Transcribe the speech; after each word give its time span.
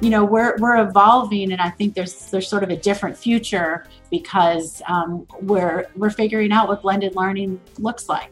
you 0.00 0.10
know 0.10 0.24
we're 0.24 0.56
we're 0.58 0.80
evolving, 0.88 1.52
and 1.52 1.60
I 1.60 1.70
think 1.70 1.94
there's 1.94 2.30
there's 2.30 2.46
sort 2.46 2.62
of 2.62 2.70
a 2.70 2.76
different 2.76 3.16
future 3.16 3.84
because 4.10 4.80
um, 4.86 5.26
we're 5.40 5.86
we're 5.96 6.10
figuring 6.10 6.52
out 6.52 6.68
what 6.68 6.82
blended 6.82 7.16
learning 7.16 7.60
looks 7.78 8.08
like. 8.08 8.30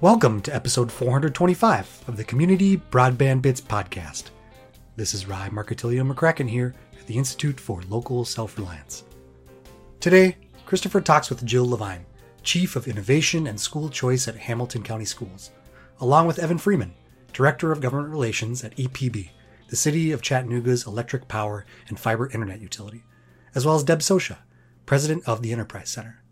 Welcome 0.00 0.40
to 0.42 0.54
episode 0.54 0.90
425 0.90 2.04
of 2.08 2.16
the 2.16 2.24
Community 2.24 2.76
Broadband 2.76 3.40
Bits 3.40 3.60
podcast. 3.60 4.30
This 4.96 5.14
is 5.14 5.28
Ry 5.28 5.48
Marcattilio 5.48 6.12
McCracken 6.12 6.48
here 6.50 6.74
at 6.98 7.06
the 7.06 7.16
Institute 7.16 7.60
for 7.60 7.82
Local 7.88 8.24
Self 8.24 8.58
Reliance. 8.58 9.04
Today, 10.00 10.36
Christopher 10.66 11.00
talks 11.00 11.30
with 11.30 11.44
Jill 11.44 11.68
Levine, 11.68 12.04
Chief 12.42 12.74
of 12.74 12.88
Innovation 12.88 13.46
and 13.46 13.60
School 13.60 13.88
Choice 13.90 14.26
at 14.26 14.34
Hamilton 14.34 14.82
County 14.82 15.04
Schools, 15.04 15.52
along 16.00 16.26
with 16.26 16.40
Evan 16.40 16.58
Freeman, 16.58 16.94
Director 17.32 17.70
of 17.70 17.80
Government 17.80 18.10
Relations 18.10 18.64
at 18.64 18.76
EPB, 18.76 19.30
the 19.68 19.76
City 19.76 20.12
of 20.12 20.22
Chattanooga's 20.22 20.86
electric 20.86 21.28
power 21.28 21.64
and 21.88 21.98
fiber 21.98 22.30
internet 22.30 22.60
utility, 22.60 23.04
as 23.54 23.66
well 23.66 23.74
as 23.74 23.84
Deb 23.84 24.00
Socia, 24.00 24.38
President 24.84 25.24
of 25.26 25.42
the 25.42 25.52
Enterprise 25.52 25.90
Center. 25.90 26.22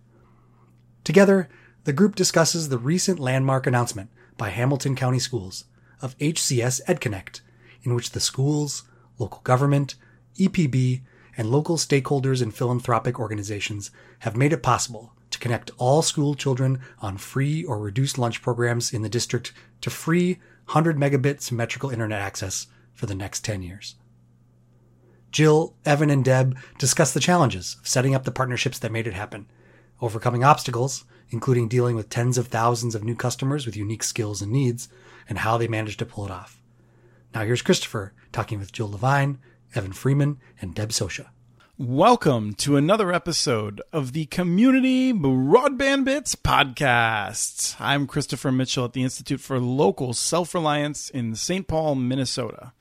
Together, 1.02 1.48
the 1.84 1.92
group 1.92 2.14
discusses 2.14 2.68
the 2.68 2.78
recent 2.78 3.18
landmark 3.18 3.66
announcement 3.66 4.10
by 4.36 4.48
Hamilton 4.50 4.96
County 4.96 5.18
Schools 5.18 5.64
of 6.00 6.16
HCS 6.18 6.82
EdConnect, 6.86 7.40
in 7.82 7.94
which 7.94 8.10
the 8.10 8.20
schools, 8.20 8.84
local 9.18 9.40
government, 9.42 9.94
EPB, 10.38 11.02
and 11.36 11.50
local 11.50 11.76
stakeholders 11.76 12.40
and 12.40 12.54
philanthropic 12.54 13.18
organizations 13.18 13.90
have 14.20 14.36
made 14.36 14.52
it 14.52 14.62
possible 14.62 15.12
to 15.30 15.38
connect 15.38 15.72
all 15.78 16.00
school 16.00 16.34
children 16.34 16.80
on 17.00 17.18
free 17.18 17.64
or 17.64 17.78
reduced 17.78 18.18
lunch 18.18 18.40
programs 18.40 18.92
in 18.92 19.02
the 19.02 19.08
district 19.08 19.52
to 19.80 19.90
free 19.90 20.38
100 20.66 20.96
megabit 20.96 21.40
symmetrical 21.40 21.90
internet 21.90 22.20
access 22.20 22.68
for 22.94 23.06
the 23.06 23.14
next 23.14 23.44
10 23.44 23.62
years. 23.62 23.96
Jill, 25.30 25.74
Evan, 25.84 26.10
and 26.10 26.24
Deb 26.24 26.56
discuss 26.78 27.12
the 27.12 27.20
challenges 27.20 27.76
of 27.80 27.88
setting 27.88 28.14
up 28.14 28.24
the 28.24 28.30
partnerships 28.30 28.78
that 28.78 28.92
made 28.92 29.06
it 29.06 29.14
happen, 29.14 29.46
overcoming 30.00 30.44
obstacles, 30.44 31.04
including 31.30 31.68
dealing 31.68 31.96
with 31.96 32.08
tens 32.08 32.38
of 32.38 32.46
thousands 32.46 32.94
of 32.94 33.02
new 33.02 33.16
customers 33.16 33.66
with 33.66 33.76
unique 33.76 34.04
skills 34.04 34.40
and 34.40 34.52
needs, 34.52 34.88
and 35.28 35.38
how 35.38 35.58
they 35.58 35.66
managed 35.66 35.98
to 35.98 36.06
pull 36.06 36.24
it 36.24 36.30
off. 36.30 36.62
Now 37.34 37.42
here's 37.42 37.62
Christopher 37.62 38.12
talking 38.32 38.60
with 38.60 38.72
Jill 38.72 38.90
Levine, 38.90 39.38
Evan 39.74 39.92
Freeman, 39.92 40.38
and 40.60 40.72
Deb 40.72 40.90
Socia. 40.90 41.30
Welcome 41.76 42.54
to 42.54 42.76
another 42.76 43.12
episode 43.12 43.82
of 43.92 44.12
the 44.12 44.26
Community 44.26 45.12
Broadband 45.12 46.04
Bits 46.04 46.36
podcast. 46.36 47.74
I'm 47.80 48.06
Christopher 48.06 48.52
Mitchell 48.52 48.84
at 48.84 48.92
the 48.92 49.02
Institute 49.02 49.40
for 49.40 49.58
Local 49.58 50.14
Self 50.14 50.54
Reliance 50.54 51.10
in 51.10 51.34
St. 51.34 51.66
Paul, 51.66 51.96
Minnesota. 51.96 52.72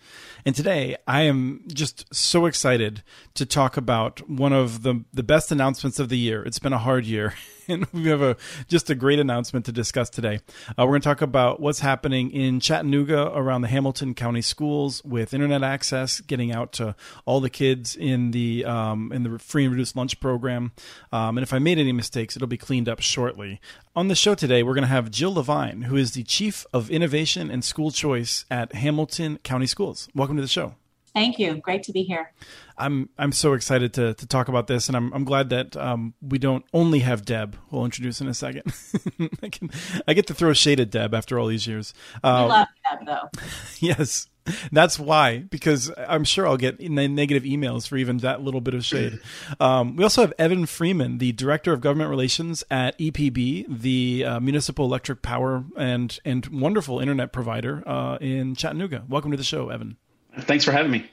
And 0.46 0.56
today 0.56 0.98
I 1.08 1.22
am 1.22 1.62
just 1.68 2.14
so 2.14 2.46
excited 2.46 3.04
to 3.36 3.46
talk 3.46 3.78
about 3.78 4.30
one 4.30 4.54
of 4.54 4.84
the, 4.84 5.04
the 5.14 5.24
best 5.24 5.52
announcements 5.52 6.00
of 6.00 6.10
the 6.10 6.18
year. 6.18 6.44
It's 6.44 6.60
been 6.60 6.74
a 6.74 6.78
hard 6.78 7.06
year 7.06 7.34
and 7.68 7.86
we 7.94 8.08
have 8.08 8.22
a 8.22 8.36
just 8.68 8.90
a 8.90 8.96
great 8.96 9.20
announcement 9.20 9.66
to 9.66 9.72
discuss 9.72 10.10
today. 10.10 10.40
Uh, 10.70 10.86
we're 10.86 10.92
going 10.92 11.02
to 11.02 11.08
talk 11.08 11.22
about 11.22 11.60
what's 11.60 11.80
happening 11.80 12.32
in 12.32 12.60
Chattanooga 12.60 13.32
around 13.36 13.62
the 13.62 13.68
Hamilton 13.68 14.14
County 14.14 14.42
schools 14.42 15.04
with 15.04 15.34
internet 15.34 15.64
access, 15.64 16.22
getting 16.22 16.52
out 16.52 16.72
to 16.74 16.96
all 17.26 17.40
the 17.40 17.50
kids 17.50 17.96
in 17.96 18.32
the 18.32 18.66
um, 18.66 19.12
in 19.12 19.24
the 19.24 19.40
free 19.40 19.66
and 19.66 19.74
reduced 19.74 19.96
lunch 19.96 20.20
program. 20.20 20.72
Um, 21.12 21.38
and 21.38 21.44
if 21.44 21.54
I 21.54 21.60
made 21.60 21.78
any 21.78 21.92
mistakes, 21.92 22.36
it'll 22.36 22.48
be 22.48 22.58
cleaned 22.58 22.90
up 22.90 23.02
shortly. 23.02 23.60
On 23.96 24.08
the 24.08 24.16
show 24.16 24.34
today, 24.34 24.64
we're 24.64 24.74
going 24.74 24.84
to 24.84 24.88
have 24.88 25.12
Jill 25.12 25.36
Levine, 25.36 25.84
who 25.84 25.96
is 25.96 26.14
the 26.14 26.24
Chief 26.24 26.66
of 26.74 26.90
Innovation 26.90 27.52
and 27.52 27.64
School 27.64 27.92
Choice 27.92 28.44
at 28.50 28.74
Hamilton 28.74 29.38
County 29.44 29.68
Schools. 29.68 29.93
Welcome 30.16 30.36
to 30.38 30.42
the 30.42 30.48
show. 30.48 30.76
Thank 31.14 31.38
you. 31.38 31.56
Great 31.56 31.84
to 31.84 31.92
be 31.92 32.04
here. 32.04 32.34
I'm 32.76 33.10
I'm 33.20 33.32
so 33.32 33.54
excited 33.54 33.94
to 33.94 34.16
to 34.16 34.26
talk 34.26 34.48
about 34.48 34.66
this, 34.66 34.88
and 34.88 34.98
I'm 34.98 35.14
I'm 35.14 35.24
glad 35.26 35.50
that 35.50 35.78
um, 35.78 36.16
we 36.22 36.40
don't 36.40 36.66
only 36.74 37.00
have 37.00 37.24
Deb. 37.24 37.56
We'll 37.70 37.86
introduce 37.86 38.20
in 38.20 38.28
a 38.28 38.34
second. 38.34 38.74
I 39.44 39.50
can 39.50 39.70
I 40.08 40.14
get 40.14 40.26
to 40.28 40.34
throw 40.34 40.54
shade 40.54 40.80
at 40.80 40.90
Deb 40.90 41.14
after 41.14 41.38
all 41.38 41.48
these 41.48 41.68
years. 41.68 41.94
Uh, 42.24 42.48
love 42.48 42.68
Deb 42.90 43.06
though. 43.06 43.30
yes, 43.80 44.28
that's 44.72 45.00
why 45.00 45.40
because 45.40 45.92
I'm 45.98 46.24
sure 46.24 46.48
I'll 46.48 46.58
get 46.58 46.80
negative 46.80 47.44
emails 47.44 47.88
for 47.88 47.98
even 47.98 48.18
that 48.18 48.42
little 48.42 48.62
bit 48.62 48.74
of 48.74 48.86
shade. 48.86 49.20
Um, 49.60 49.96
we 49.96 50.04
also 50.04 50.22
have 50.22 50.34
Evan 50.38 50.66
Freeman, 50.66 51.18
the 51.20 51.32
director 51.32 51.74
of 51.74 51.82
government 51.82 52.10
relations 52.10 52.64
at 52.72 52.98
EPB, 52.98 53.66
the 53.82 54.26
uh, 54.26 54.40
municipal 54.40 54.86
electric 54.86 55.22
power 55.22 55.64
and 55.78 56.20
and 56.26 56.46
wonderful 56.48 57.00
internet 57.00 57.32
provider 57.32 57.88
uh, 57.88 58.18
in 58.20 58.56
Chattanooga. 58.56 59.04
Welcome 59.08 59.32
to 59.32 59.38
the 59.38 59.44
show, 59.44 59.70
Evan. 59.70 59.98
Thanks 60.40 60.66
for 60.66 60.72
having 60.72 60.92
me. 60.92 61.10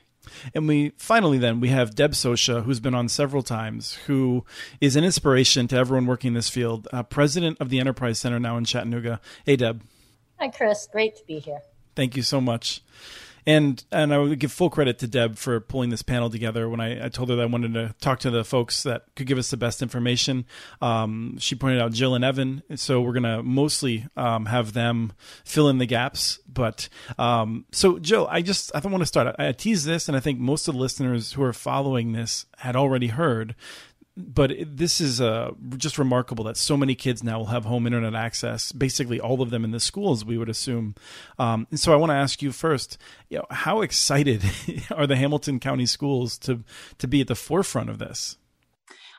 And 0.54 0.68
we 0.68 0.92
finally 0.96 1.38
then 1.38 1.60
we 1.60 1.68
have 1.68 1.94
Deb 1.94 2.12
Socia, 2.12 2.64
who's 2.64 2.80
been 2.80 2.94
on 2.94 3.08
several 3.08 3.42
times, 3.42 3.94
who 4.06 4.44
is 4.80 4.96
an 4.96 5.04
inspiration 5.04 5.68
to 5.68 5.76
everyone 5.76 6.06
working 6.06 6.28
in 6.28 6.34
this 6.34 6.48
field. 6.48 6.88
Uh, 6.92 7.02
president 7.02 7.58
of 7.60 7.68
the 7.68 7.78
Enterprise 7.80 8.18
Center 8.18 8.38
now 8.38 8.56
in 8.56 8.64
Chattanooga. 8.64 9.20
Hey, 9.44 9.56
Deb. 9.56 9.82
Hi, 10.38 10.48
Chris. 10.48 10.88
Great 10.90 11.16
to 11.16 11.24
be 11.26 11.38
here. 11.38 11.60
Thank 12.00 12.16
you 12.16 12.22
so 12.22 12.40
much. 12.40 12.80
And 13.44 13.84
and 13.92 14.14
I 14.14 14.16
would 14.16 14.38
give 14.38 14.50
full 14.50 14.70
credit 14.70 14.98
to 15.00 15.06
Deb 15.06 15.36
for 15.36 15.60
pulling 15.60 15.90
this 15.90 16.00
panel 16.00 16.30
together. 16.30 16.66
When 16.66 16.80
I, 16.80 17.04
I 17.04 17.08
told 17.10 17.28
her 17.28 17.36
that 17.36 17.42
I 17.42 17.44
wanted 17.44 17.74
to 17.74 17.94
talk 18.00 18.20
to 18.20 18.30
the 18.30 18.42
folks 18.42 18.84
that 18.84 19.04
could 19.16 19.26
give 19.26 19.36
us 19.36 19.50
the 19.50 19.58
best 19.58 19.82
information, 19.82 20.46
um, 20.80 21.36
she 21.38 21.54
pointed 21.54 21.78
out 21.78 21.92
Jill 21.92 22.14
and 22.14 22.24
Evan. 22.24 22.62
So 22.74 23.02
we're 23.02 23.12
gonna 23.12 23.42
mostly 23.42 24.06
um, 24.16 24.46
have 24.46 24.72
them 24.72 25.12
fill 25.44 25.68
in 25.68 25.76
the 25.76 25.84
gaps. 25.84 26.38
But 26.48 26.88
um, 27.18 27.66
so 27.70 27.98
Jill, 27.98 28.26
I 28.30 28.40
just 28.40 28.74
I 28.74 28.80
don't 28.80 28.92
want 28.92 29.02
to 29.02 29.06
start. 29.06 29.36
I, 29.38 29.48
I 29.48 29.52
tease 29.52 29.84
this, 29.84 30.08
and 30.08 30.16
I 30.16 30.20
think 30.20 30.38
most 30.38 30.68
of 30.68 30.74
the 30.74 30.80
listeners 30.80 31.34
who 31.34 31.42
are 31.42 31.52
following 31.52 32.12
this 32.12 32.46
had 32.56 32.76
already 32.76 33.08
heard 33.08 33.54
but 34.26 34.52
this 34.60 35.00
is 35.00 35.20
uh, 35.20 35.52
just 35.76 35.98
remarkable 35.98 36.44
that 36.44 36.56
so 36.56 36.76
many 36.76 36.94
kids 36.94 37.22
now 37.22 37.38
will 37.38 37.46
have 37.46 37.64
home 37.64 37.86
internet 37.86 38.14
access. 38.14 38.72
Basically, 38.72 39.20
all 39.20 39.42
of 39.42 39.50
them 39.50 39.64
in 39.64 39.70
the 39.70 39.80
schools, 39.80 40.24
we 40.24 40.38
would 40.38 40.48
assume. 40.48 40.94
Um, 41.38 41.66
and 41.70 41.78
so, 41.78 41.92
I 41.92 41.96
want 41.96 42.10
to 42.10 42.14
ask 42.14 42.42
you 42.42 42.52
first: 42.52 42.98
you 43.28 43.38
know, 43.38 43.46
how 43.50 43.82
excited 43.82 44.42
are 44.94 45.06
the 45.06 45.16
Hamilton 45.16 45.60
County 45.60 45.86
schools 45.86 46.38
to 46.38 46.64
to 46.98 47.08
be 47.08 47.20
at 47.20 47.28
the 47.28 47.34
forefront 47.34 47.90
of 47.90 47.98
this? 47.98 48.36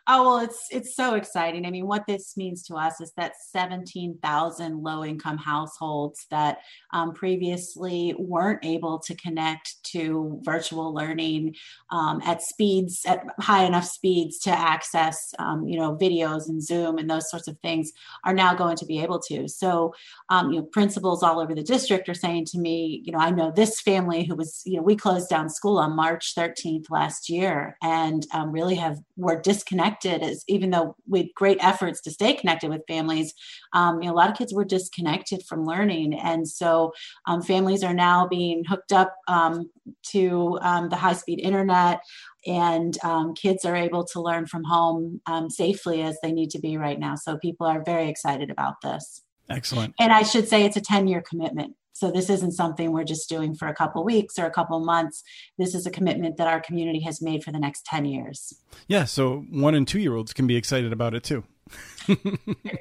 Oh 0.08 0.24
well, 0.24 0.38
it's 0.40 0.66
it's 0.72 0.96
so 0.96 1.14
exciting. 1.14 1.66
I 1.66 1.70
mean, 1.70 1.86
what 1.86 2.08
this 2.08 2.36
means 2.36 2.64
to 2.64 2.76
us 2.76 3.00
is 3.00 3.14
that 3.18 3.34
17,000 3.52 4.82
low-income 4.82 5.38
households 5.38 6.26
that 6.32 6.58
um, 6.92 7.14
previously 7.14 8.16
weren't 8.18 8.66
able 8.66 8.98
to 9.00 9.14
connect 9.16 9.76
to 9.92 10.40
virtual 10.44 10.92
learning 10.92 11.56
um, 11.92 12.20
at 12.26 12.42
speeds 12.42 13.04
at 13.06 13.24
high 13.40 13.64
enough 13.64 13.86
speeds 13.86 14.40
to 14.40 14.50
access, 14.50 15.34
um, 15.38 15.68
you 15.68 15.78
know, 15.78 15.96
videos 15.96 16.50
and 16.50 16.64
Zoom 16.64 16.98
and 16.98 17.10
those 17.10 17.30
sorts 17.30 17.48
of 17.48 17.60
things 17.60 17.92
are 18.26 18.34
now 18.34 18.56
going 18.56 18.78
to 18.78 18.86
be 18.88 19.00
able 19.02 19.20
to. 19.20 19.48
So, 19.48 19.94
um, 20.30 20.52
you 20.52 20.62
know, 20.62 20.66
principals 20.66 21.22
all 21.22 21.40
over 21.40 21.54
the 21.54 21.62
district 21.64 22.10
are 22.10 22.16
saying 22.16 22.46
to 22.46 22.58
me, 22.58 23.04
you 23.06 23.12
know, 23.12 23.20
I 23.20 23.30
know 23.30 23.52
this 23.56 23.80
family 23.80 24.24
who 24.24 24.36
was, 24.36 24.64
you 24.66 24.78
know, 24.78 24.84
we 24.84 24.96
closed 24.96 25.30
down 25.30 25.48
school 25.48 25.78
on 25.78 25.96
March 25.96 26.34
13th 26.36 26.86
last 26.90 27.30
year 27.30 27.78
and 27.84 28.26
um, 28.34 28.52
really 28.52 28.76
have 28.76 28.98
were 29.16 29.40
disconnected 29.40 29.91
connected 29.92 30.24
as 30.24 30.44
even 30.48 30.70
though 30.70 30.96
with 31.08 31.28
great 31.36 31.58
efforts 31.62 32.02
to 32.02 32.12
stay 32.12 32.34
connected 32.34 32.70
with 32.70 32.82
families 32.88 33.34
um, 33.74 34.02
you 34.02 34.08
know, 34.08 34.14
a 34.14 34.18
lot 34.18 34.30
of 34.30 34.38
kids 34.38 34.54
were 34.54 34.66
disconnected 34.66 35.44
from 35.48 35.66
learning. 35.66 36.14
And 36.14 36.48
so 36.48 36.92
um, 37.26 37.42
families 37.42 37.84
are 37.84 37.94
now 37.94 38.28
being 38.28 38.64
hooked 38.68 38.92
up 38.92 39.16
um, 39.28 39.70
to 40.08 40.60
um, 40.62 40.90
the 40.90 40.96
high 40.96 41.14
speed 41.14 41.40
internet 41.40 42.02
and 42.46 42.98
um, 43.04 43.34
kids 43.34 43.66
are 43.66 43.76
able 43.76 44.04
to 44.06 44.22
learn 44.22 44.46
from 44.48 44.64
home 44.64 45.22
um, 45.28 45.50
safely 45.50 46.02
as 46.02 46.18
they 46.22 46.32
need 46.32 46.50
to 46.52 46.60
be 46.60 46.78
right 46.78 47.00
now. 47.00 47.16
So 47.16 47.38
people 47.38 47.68
are 47.68 47.84
very 47.84 48.10
excited 48.10 48.50
about 48.50 48.82
this. 48.82 49.22
Excellent. 49.50 49.94
And 50.00 50.14
i 50.14 50.24
should 50.24 50.48
say 50.48 50.64
it's 50.64 50.78
a 50.78 50.82
10 50.82 51.08
year 51.08 51.22
commitment 51.22 51.76
so 52.02 52.10
this 52.10 52.32
isn't 52.32 52.54
something 52.54 52.92
we're 52.92 53.04
just 53.04 53.30
doing 53.30 53.54
for 53.54 53.68
a 53.68 53.76
couple 53.76 54.04
weeks 54.04 54.40
or 54.40 54.48
a 54.48 54.50
couple 54.50 54.80
months. 54.80 55.22
This 55.60 55.76
is 55.76 55.86
a 55.86 55.92
commitment 55.92 56.38
that 56.38 56.48
our 56.48 56.60
community 56.60 57.00
has 57.02 57.22
made 57.22 57.44
for 57.44 57.52
the 57.52 57.60
next 57.60 57.86
10 57.86 58.06
years. 58.06 58.56
Yeah, 58.88 59.06
so 59.06 59.46
one 59.52 59.76
and 59.76 59.88
two 59.88 60.00
year 60.00 60.16
olds 60.16 60.34
can 60.34 60.48
be 60.48 60.56
excited 60.56 60.92
about 60.92 61.14
it 61.14 61.24
too. 61.24 61.44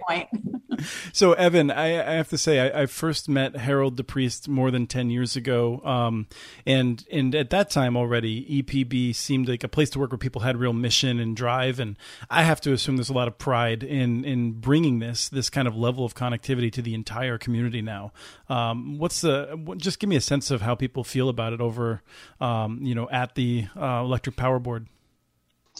Point. 0.08 0.28
so, 1.12 1.32
Evan, 1.34 1.70
I, 1.70 2.00
I, 2.00 2.14
have 2.14 2.28
to 2.30 2.38
say, 2.38 2.70
I, 2.70 2.82
I, 2.82 2.86
first 2.86 3.28
met 3.28 3.56
Harold 3.56 3.96
DePriest 3.96 4.48
more 4.48 4.70
than 4.70 4.86
ten 4.86 5.10
years 5.10 5.36
ago, 5.36 5.80
um, 5.84 6.26
and 6.64 7.04
and 7.10 7.34
at 7.34 7.50
that 7.50 7.70
time 7.70 7.96
already, 7.96 8.62
EPB 8.62 9.14
seemed 9.14 9.48
like 9.48 9.62
a 9.62 9.68
place 9.68 9.90
to 9.90 9.98
work 9.98 10.10
where 10.10 10.18
people 10.18 10.42
had 10.42 10.56
real 10.56 10.72
mission 10.72 11.20
and 11.20 11.36
drive. 11.36 11.78
And 11.78 11.96
I 12.30 12.42
have 12.42 12.60
to 12.62 12.72
assume 12.72 12.96
there's 12.96 13.10
a 13.10 13.14
lot 13.14 13.28
of 13.28 13.38
pride 13.38 13.82
in 13.82 14.24
in 14.24 14.52
bringing 14.52 14.98
this 14.98 15.28
this 15.28 15.50
kind 15.50 15.68
of 15.68 15.76
level 15.76 16.04
of 16.04 16.14
connectivity 16.14 16.72
to 16.72 16.82
the 16.82 16.94
entire 16.94 17.38
community 17.38 17.82
now. 17.82 18.12
Um, 18.48 18.98
what's 18.98 19.20
the 19.20 19.76
just 19.76 19.98
give 19.98 20.08
me 20.08 20.16
a 20.16 20.20
sense 20.20 20.50
of 20.50 20.62
how 20.62 20.74
people 20.74 21.04
feel 21.04 21.28
about 21.28 21.52
it 21.52 21.60
over, 21.60 22.02
um, 22.40 22.80
you 22.82 22.94
know, 22.94 23.08
at 23.10 23.34
the 23.34 23.66
uh, 23.76 24.00
Electric 24.02 24.36
Power 24.36 24.58
Board. 24.58 24.86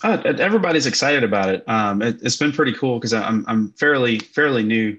Uh, 0.03 0.23
everybody's 0.39 0.87
excited 0.87 1.25
about 1.25 1.51
it. 1.51 1.69
Um, 1.69 2.01
it 2.01 2.23
has 2.23 2.37
been 2.37 2.53
pretty 2.53 2.73
cool 2.73 2.99
because 2.99 3.13
I'm 3.13 3.45
I'm 3.49 3.73
fairly 3.73 4.19
fairly 4.19 4.63
new 4.63 4.99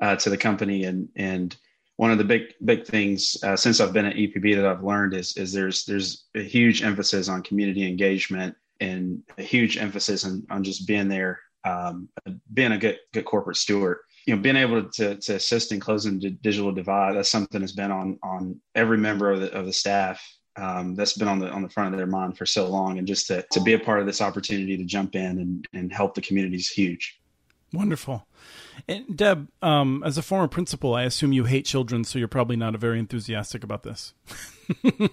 uh, 0.00 0.16
to 0.16 0.30
the 0.30 0.36
company 0.36 0.84
and 0.84 1.08
and 1.16 1.56
one 2.00 2.10
of 2.10 2.16
the 2.16 2.24
big 2.24 2.54
big 2.64 2.86
things 2.86 3.36
uh, 3.44 3.54
since 3.54 3.78
I've 3.78 3.92
been 3.92 4.06
at 4.06 4.16
EPB 4.16 4.56
that 4.56 4.64
I've 4.64 4.82
learned 4.82 5.12
is 5.12 5.36
is 5.36 5.52
there's 5.52 5.84
there's 5.84 6.24
a 6.34 6.42
huge 6.42 6.82
emphasis 6.82 7.28
on 7.28 7.42
community 7.42 7.86
engagement 7.86 8.56
and 8.80 9.22
a 9.36 9.42
huge 9.42 9.76
emphasis 9.76 10.24
on, 10.24 10.46
on 10.50 10.64
just 10.64 10.86
being 10.86 11.08
there, 11.08 11.38
um, 11.64 12.08
being 12.54 12.72
a 12.72 12.78
good 12.78 12.98
good 13.12 13.26
corporate 13.26 13.58
steward. 13.58 13.98
You 14.26 14.34
know, 14.34 14.40
being 14.40 14.56
able 14.56 14.82
to, 14.82 15.16
to 15.16 15.34
assist 15.34 15.72
in 15.72 15.80
closing 15.80 16.18
the 16.18 16.30
digital 16.30 16.72
divide. 16.72 17.16
That's 17.16 17.30
something 17.30 17.60
that's 17.60 17.72
been 17.72 17.90
on 17.90 18.18
on 18.22 18.58
every 18.74 18.96
member 18.96 19.30
of 19.30 19.40
the 19.40 19.52
of 19.52 19.66
the 19.66 19.72
staff. 19.74 20.26
Um, 20.60 20.94
that's 20.94 21.14
been 21.14 21.28
on 21.28 21.38
the 21.38 21.50
on 21.50 21.62
the 21.62 21.68
front 21.68 21.94
of 21.94 21.98
their 21.98 22.06
mind 22.06 22.36
for 22.36 22.44
so 22.44 22.68
long, 22.68 22.98
and 22.98 23.06
just 23.06 23.26
to 23.28 23.44
to 23.50 23.60
be 23.60 23.72
a 23.72 23.78
part 23.78 24.00
of 24.00 24.06
this 24.06 24.20
opportunity 24.20 24.76
to 24.76 24.84
jump 24.84 25.14
in 25.14 25.38
and 25.38 25.66
and 25.72 25.92
help 25.92 26.14
the 26.14 26.20
community 26.20 26.56
is 26.56 26.68
huge. 26.68 27.20
Wonderful. 27.72 28.26
And 28.88 29.16
Deb, 29.16 29.48
um, 29.62 30.02
as 30.04 30.18
a 30.18 30.22
former 30.22 30.48
principal, 30.48 30.94
I 30.94 31.04
assume 31.04 31.32
you 31.32 31.44
hate 31.44 31.64
children, 31.64 32.02
so 32.02 32.18
you're 32.18 32.26
probably 32.26 32.56
not 32.56 32.74
a 32.74 32.78
very 32.78 32.98
enthusiastic 32.98 33.62
about 33.62 33.84
this. 33.84 34.12
you 34.82 35.08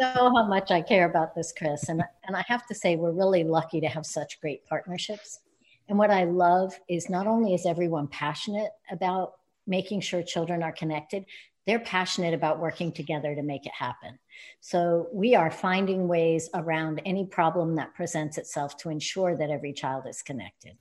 know 0.00 0.32
how 0.34 0.46
much 0.46 0.70
I 0.70 0.80
care 0.80 1.08
about 1.08 1.34
this, 1.34 1.52
Chris, 1.56 1.88
and 1.88 2.02
and 2.26 2.36
I 2.36 2.44
have 2.48 2.66
to 2.66 2.74
say 2.74 2.96
we're 2.96 3.12
really 3.12 3.44
lucky 3.44 3.80
to 3.80 3.88
have 3.88 4.06
such 4.06 4.40
great 4.40 4.66
partnerships. 4.66 5.40
And 5.88 5.98
what 5.98 6.10
I 6.10 6.24
love 6.24 6.78
is 6.88 7.10
not 7.10 7.26
only 7.26 7.52
is 7.52 7.66
everyone 7.66 8.06
passionate 8.06 8.70
about 8.90 9.32
making 9.66 10.00
sure 10.00 10.22
children 10.22 10.62
are 10.62 10.72
connected, 10.72 11.24
they're 11.66 11.78
passionate 11.78 12.34
about 12.34 12.58
working 12.58 12.92
together 12.92 13.34
to 13.34 13.42
make 13.42 13.66
it 13.66 13.72
happen. 13.72 14.18
So 14.60 15.08
we 15.12 15.34
are 15.34 15.50
finding 15.50 16.08
ways 16.08 16.48
around 16.54 17.02
any 17.04 17.26
problem 17.26 17.76
that 17.76 17.94
presents 17.94 18.38
itself 18.38 18.76
to 18.78 18.90
ensure 18.90 19.36
that 19.36 19.50
every 19.50 19.72
child 19.72 20.04
is 20.08 20.22
connected. 20.22 20.76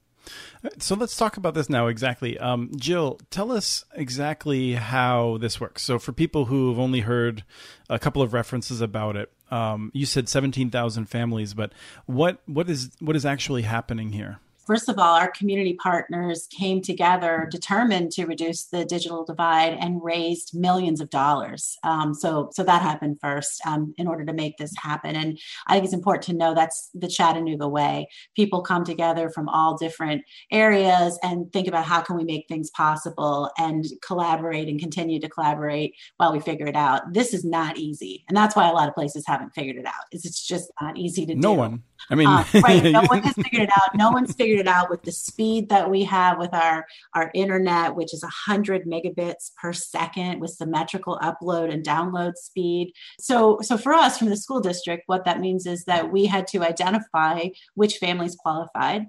So 0.79 0.95
let's 0.95 1.15
talk 1.15 1.37
about 1.37 1.53
this 1.53 1.69
now 1.69 1.87
exactly. 1.87 2.37
Um, 2.37 2.71
Jill, 2.75 3.19
tell 3.31 3.51
us 3.51 3.85
exactly 3.95 4.73
how 4.73 5.37
this 5.39 5.59
works. 5.59 5.81
So 5.81 5.97
for 5.97 6.11
people 6.11 6.45
who 6.45 6.69
have 6.69 6.79
only 6.79 6.99
heard 7.01 7.43
a 7.89 7.97
couple 7.97 8.21
of 8.21 8.33
references 8.33 8.81
about 8.81 9.15
it, 9.15 9.31
um, 9.49 9.91
you 9.93 10.05
said 10.05 10.29
seventeen 10.29 10.69
thousand 10.69 11.05
families, 11.05 11.53
but 11.53 11.73
what 12.05 12.41
what 12.45 12.69
is 12.69 12.91
what 12.99 13.15
is 13.15 13.25
actually 13.25 13.63
happening 13.63 14.11
here? 14.11 14.39
First 14.69 14.87
of 14.87 14.99
all, 14.99 15.15
our 15.15 15.31
community 15.31 15.73
partners 15.73 16.47
came 16.51 16.79
together 16.79 17.47
determined 17.49 18.11
to 18.11 18.27
reduce 18.27 18.65
the 18.65 18.85
digital 18.85 19.25
divide 19.25 19.75
and 19.79 20.03
raised 20.03 20.53
millions 20.53 21.01
of 21.01 21.09
dollars. 21.09 21.75
Um, 21.83 22.13
so, 22.13 22.51
so 22.53 22.63
that 22.63 22.83
happened 22.83 23.17
first 23.19 23.65
um, 23.65 23.95
in 23.97 24.05
order 24.07 24.23
to 24.25 24.31
make 24.31 24.57
this 24.57 24.71
happen. 24.77 25.15
And 25.15 25.39
I 25.65 25.73
think 25.73 25.85
it's 25.85 25.93
important 25.95 26.25
to 26.25 26.33
know 26.33 26.53
that's 26.53 26.91
the 26.93 27.07
Chattanooga 27.07 27.67
way. 27.67 28.09
People 28.35 28.61
come 28.61 28.83
together 28.83 29.31
from 29.31 29.49
all 29.49 29.75
different 29.75 30.21
areas 30.51 31.17
and 31.23 31.51
think 31.51 31.67
about 31.67 31.85
how 31.85 32.01
can 32.01 32.15
we 32.15 32.23
make 32.23 32.47
things 32.47 32.69
possible 32.69 33.49
and 33.57 33.85
collaborate 34.05 34.67
and 34.67 34.79
continue 34.79 35.19
to 35.19 35.29
collaborate 35.29 35.95
while 36.17 36.31
we 36.31 36.39
figure 36.39 36.67
it 36.67 36.75
out. 36.75 37.11
This 37.11 37.33
is 37.33 37.43
not 37.43 37.79
easy, 37.79 38.23
and 38.27 38.37
that's 38.37 38.55
why 38.55 38.69
a 38.69 38.73
lot 38.73 38.87
of 38.87 38.93
places 38.93 39.23
haven't 39.25 39.55
figured 39.55 39.77
it 39.77 39.87
out. 39.87 40.05
Is 40.11 40.25
it's 40.25 40.45
just 40.45 40.71
not 40.79 40.95
easy 40.95 41.25
to 41.25 41.33
no 41.33 41.41
do. 41.41 41.47
No 41.47 41.53
one. 41.53 41.83
I 42.09 42.15
mean, 42.15 42.27
uh, 42.27 42.43
right? 42.63 42.83
No 42.83 43.03
one 43.03 43.21
has 43.23 43.33
figured 43.35 43.63
it 43.63 43.69
out. 43.69 43.95
No 43.95 44.11
one's 44.11 44.33
figured 44.33 44.59
it 44.59 44.67
out 44.67 44.89
with 44.89 45.03
the 45.03 45.11
speed 45.11 45.69
that 45.69 45.89
we 45.89 46.03
have 46.05 46.37
with 46.37 46.53
our 46.53 46.85
our 47.15 47.31
internet, 47.33 47.95
which 47.95 48.13
is 48.13 48.23
100 48.23 48.85
megabits 48.85 49.51
per 49.55 49.73
second 49.73 50.39
with 50.39 50.51
symmetrical 50.51 51.19
upload 51.21 51.71
and 51.71 51.85
download 51.85 52.35
speed. 52.35 52.93
So, 53.19 53.59
so 53.61 53.77
for 53.77 53.93
us 53.93 54.17
from 54.17 54.29
the 54.29 54.37
school 54.37 54.59
district, 54.59 55.03
what 55.07 55.25
that 55.25 55.39
means 55.39 55.65
is 55.65 55.85
that 55.85 56.11
we 56.11 56.25
had 56.25 56.47
to 56.47 56.63
identify 56.63 57.49
which 57.75 57.97
families 57.97 58.35
qualified. 58.35 59.05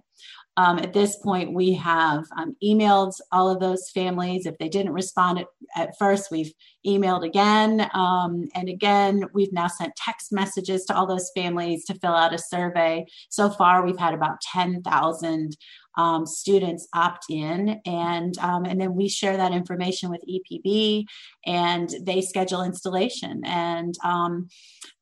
Um, 0.56 0.78
at 0.78 0.92
this 0.92 1.16
point, 1.16 1.54
we 1.54 1.72
have 1.74 2.24
um, 2.36 2.56
emailed 2.62 3.14
all 3.32 3.48
of 3.48 3.60
those 3.60 3.88
families. 3.90 4.46
If 4.46 4.58
they 4.58 4.68
didn't 4.68 4.92
respond 4.92 5.38
at, 5.38 5.46
at 5.76 5.98
first, 5.98 6.30
we've 6.30 6.52
emailed 6.86 7.24
again 7.24 7.88
um, 7.94 8.48
and 8.54 8.68
again. 8.68 9.24
We've 9.32 9.52
now 9.52 9.68
sent 9.68 9.96
text 9.96 10.32
messages 10.32 10.84
to 10.86 10.94
all 10.94 11.06
those 11.06 11.30
families 11.34 11.84
to 11.86 11.94
fill 11.94 12.14
out 12.14 12.34
a 12.34 12.38
survey. 12.38 13.06
So 13.28 13.48
far, 13.48 13.84
we've 13.84 13.98
had 13.98 14.14
about 14.14 14.40
10,000 14.40 15.56
um, 15.96 16.26
students 16.26 16.88
opt 16.94 17.26
in 17.30 17.80
and 17.84 18.38
um, 18.38 18.64
and 18.64 18.80
then 18.80 18.94
we 18.94 19.08
share 19.08 19.36
that 19.36 19.52
information 19.52 20.10
with 20.10 20.22
EPB 20.28 21.04
and 21.46 21.90
they 22.02 22.20
schedule 22.20 22.62
installation 22.62 23.42
and 23.44 23.94
um, 24.04 24.48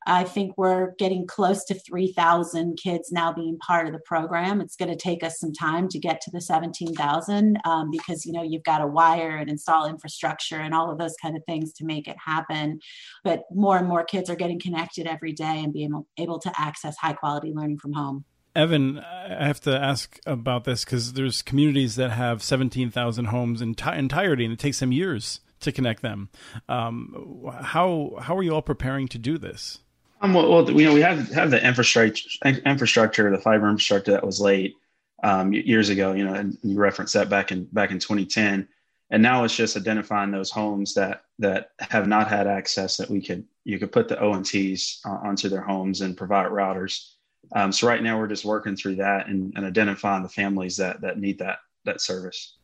I 0.08 0.24
think 0.24 0.56
we're 0.56 0.94
getting 0.98 1.26
close 1.26 1.64
to 1.64 1.74
3,000 1.74 2.78
kids 2.82 3.12
now 3.12 3.30
being 3.30 3.58
part 3.58 3.86
of 3.86 3.92
the 3.92 3.98
program. 4.00 4.62
It's 4.62 4.74
going 4.74 4.90
to 4.90 4.96
take 4.96 5.22
us 5.22 5.38
some 5.38 5.52
time 5.52 5.86
to 5.88 5.98
get 5.98 6.22
to 6.22 6.30
the 6.30 6.40
17,000 6.40 7.58
um, 7.66 7.90
because 7.90 8.24
you 8.24 8.32
know 8.32 8.42
you've 8.42 8.62
got 8.62 8.78
to 8.78 8.86
wire 8.86 9.36
and 9.36 9.50
install 9.50 9.86
infrastructure 9.86 10.56
and 10.56 10.74
all 10.74 10.90
of 10.90 10.98
those 10.98 11.14
kind 11.20 11.36
of 11.36 11.44
things 11.44 11.74
to 11.74 11.84
make 11.84 12.08
it 12.08 12.16
happen. 12.24 12.80
But 13.22 13.42
more 13.52 13.76
and 13.76 13.86
more 13.86 14.02
kids 14.02 14.30
are 14.30 14.36
getting 14.36 14.58
connected 14.58 15.06
every 15.06 15.32
day 15.32 15.62
and 15.62 15.74
being 15.74 16.02
able 16.16 16.38
to 16.38 16.52
access 16.58 16.96
high 16.96 17.12
quality 17.12 17.52
learning 17.54 17.78
from 17.78 17.92
home. 17.92 18.24
Evan, 18.58 18.98
I 18.98 19.46
have 19.46 19.60
to 19.60 19.78
ask 19.78 20.18
about 20.26 20.64
this 20.64 20.84
because 20.84 21.12
there's 21.12 21.42
communities 21.42 21.94
that 21.94 22.10
have 22.10 22.42
17,000 22.42 23.26
homes 23.26 23.62
in 23.62 23.76
t- 23.76 23.88
entirety, 23.92 24.44
and 24.44 24.52
it 24.52 24.58
takes 24.58 24.80
them 24.80 24.90
years 24.90 25.38
to 25.60 25.70
connect 25.70 26.02
them. 26.02 26.28
Um, 26.68 27.52
how 27.62 28.16
how 28.20 28.36
are 28.36 28.42
you 28.42 28.52
all 28.52 28.62
preparing 28.62 29.06
to 29.08 29.18
do 29.18 29.38
this? 29.38 29.78
Um, 30.20 30.34
well, 30.34 30.50
well, 30.50 30.70
you 30.72 30.86
know, 30.86 30.92
we 30.92 31.02
have 31.02 31.28
have 31.30 31.52
the 31.52 31.64
infrastructure, 31.64 32.28
infrastructure, 32.44 33.30
the 33.30 33.38
fiber 33.38 33.68
infrastructure 33.68 34.10
that 34.10 34.26
was 34.26 34.40
late 34.40 34.74
um, 35.22 35.52
years 35.52 35.88
ago. 35.88 36.12
You 36.12 36.24
know, 36.24 36.34
and 36.34 36.58
you 36.64 36.78
referenced 36.80 37.14
that 37.14 37.28
back 37.28 37.52
in 37.52 37.66
back 37.66 37.92
in 37.92 38.00
2010, 38.00 38.66
and 39.10 39.22
now 39.22 39.44
it's 39.44 39.54
just 39.54 39.76
identifying 39.76 40.32
those 40.32 40.50
homes 40.50 40.94
that 40.94 41.22
that 41.38 41.70
have 41.78 42.08
not 42.08 42.26
had 42.26 42.48
access 42.48 42.96
that 42.96 43.08
we 43.08 43.22
could 43.22 43.46
you 43.62 43.78
could 43.78 43.92
put 43.92 44.08
the 44.08 44.16
ONTs 44.16 44.98
onto 45.06 45.48
their 45.48 45.62
homes 45.62 46.00
and 46.00 46.16
provide 46.16 46.50
routers 46.50 47.12
um, 47.52 47.72
so 47.72 47.86
right 47.86 48.02
now 48.02 48.18
we're 48.18 48.28
just 48.28 48.44
working 48.44 48.76
through 48.76 48.96
that 48.96 49.28
and, 49.28 49.52
and, 49.56 49.64
identifying 49.64 50.22
the 50.22 50.28
families 50.28 50.76
that 50.76 51.00
that 51.00 51.18
need 51.18 51.38
that 51.38 51.58
that 51.84 52.00
service. 52.00 52.56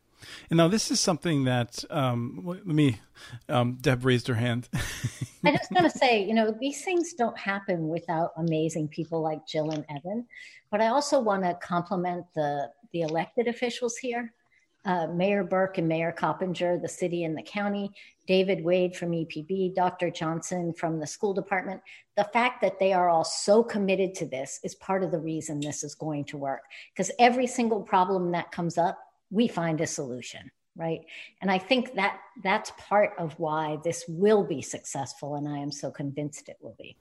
And 0.50 0.56
now 0.56 0.68
this 0.68 0.90
is 0.90 1.00
something 1.00 1.44
that 1.44 1.84
um, 1.90 2.42
let 2.44 2.66
me. 2.66 3.00
Um, 3.48 3.78
Deb 3.80 4.04
raised 4.04 4.26
her 4.28 4.34
hand. 4.34 4.68
I 5.44 5.52
just 5.52 5.70
want 5.70 5.90
to 5.90 5.98
say, 5.98 6.24
you 6.24 6.34
know, 6.34 6.54
these 6.60 6.82
things 6.82 7.12
don't 7.12 7.38
happen 7.38 7.88
without 7.88 8.32
amazing 8.36 8.88
people 8.88 9.22
like 9.22 9.46
Jill 9.46 9.70
and 9.70 9.84
Evan. 9.88 10.26
But 10.70 10.80
I 10.80 10.88
also 10.88 11.20
want 11.20 11.44
to 11.44 11.54
compliment 11.62 12.26
the 12.34 12.70
the 12.92 13.02
elected 13.02 13.48
officials 13.48 13.96
here 13.96 14.32
uh, 14.84 15.06
Mayor 15.08 15.44
Berke 15.44 15.78
and 15.78 15.88
Mayor 15.88 16.12
Coppinger, 16.12 16.78
the 16.78 16.88
city 16.88 17.24
and 17.24 17.36
the 17.36 17.42
county, 17.42 17.90
David 18.26 18.64
Wade 18.64 18.96
from 18.96 19.12
EPB, 19.12 19.74
Dr. 19.74 20.10
Johnson 20.10 20.72
from 20.72 20.98
the 20.98 21.06
school 21.06 21.34
department. 21.34 21.80
The 22.16 22.28
fact 22.32 22.60
that 22.62 22.78
they 22.78 22.92
are 22.92 23.08
all 23.08 23.24
so 23.24 23.62
committed 23.62 24.14
to 24.16 24.26
this 24.26 24.60
is 24.62 24.74
part 24.76 25.02
of 25.02 25.10
the 25.10 25.18
reason 25.18 25.60
this 25.60 25.84
is 25.84 25.94
going 25.94 26.24
to 26.26 26.36
work. 26.36 26.62
Because 26.92 27.10
every 27.18 27.46
single 27.46 27.82
problem 27.82 28.32
that 28.32 28.52
comes 28.52 28.78
up, 28.78 28.98
we 29.30 29.48
find 29.48 29.80
a 29.80 29.86
solution 29.86 30.50
right 30.76 31.00
and 31.40 31.50
i 31.50 31.58
think 31.58 31.94
that 31.94 32.18
that's 32.42 32.72
part 32.78 33.12
of 33.18 33.38
why 33.38 33.78
this 33.84 34.04
will 34.08 34.42
be 34.42 34.60
successful 34.60 35.36
and 35.36 35.48
i 35.48 35.56
am 35.56 35.70
so 35.70 35.90
convinced 35.90 36.48
it 36.48 36.58
will 36.60 36.74
be 36.78 36.96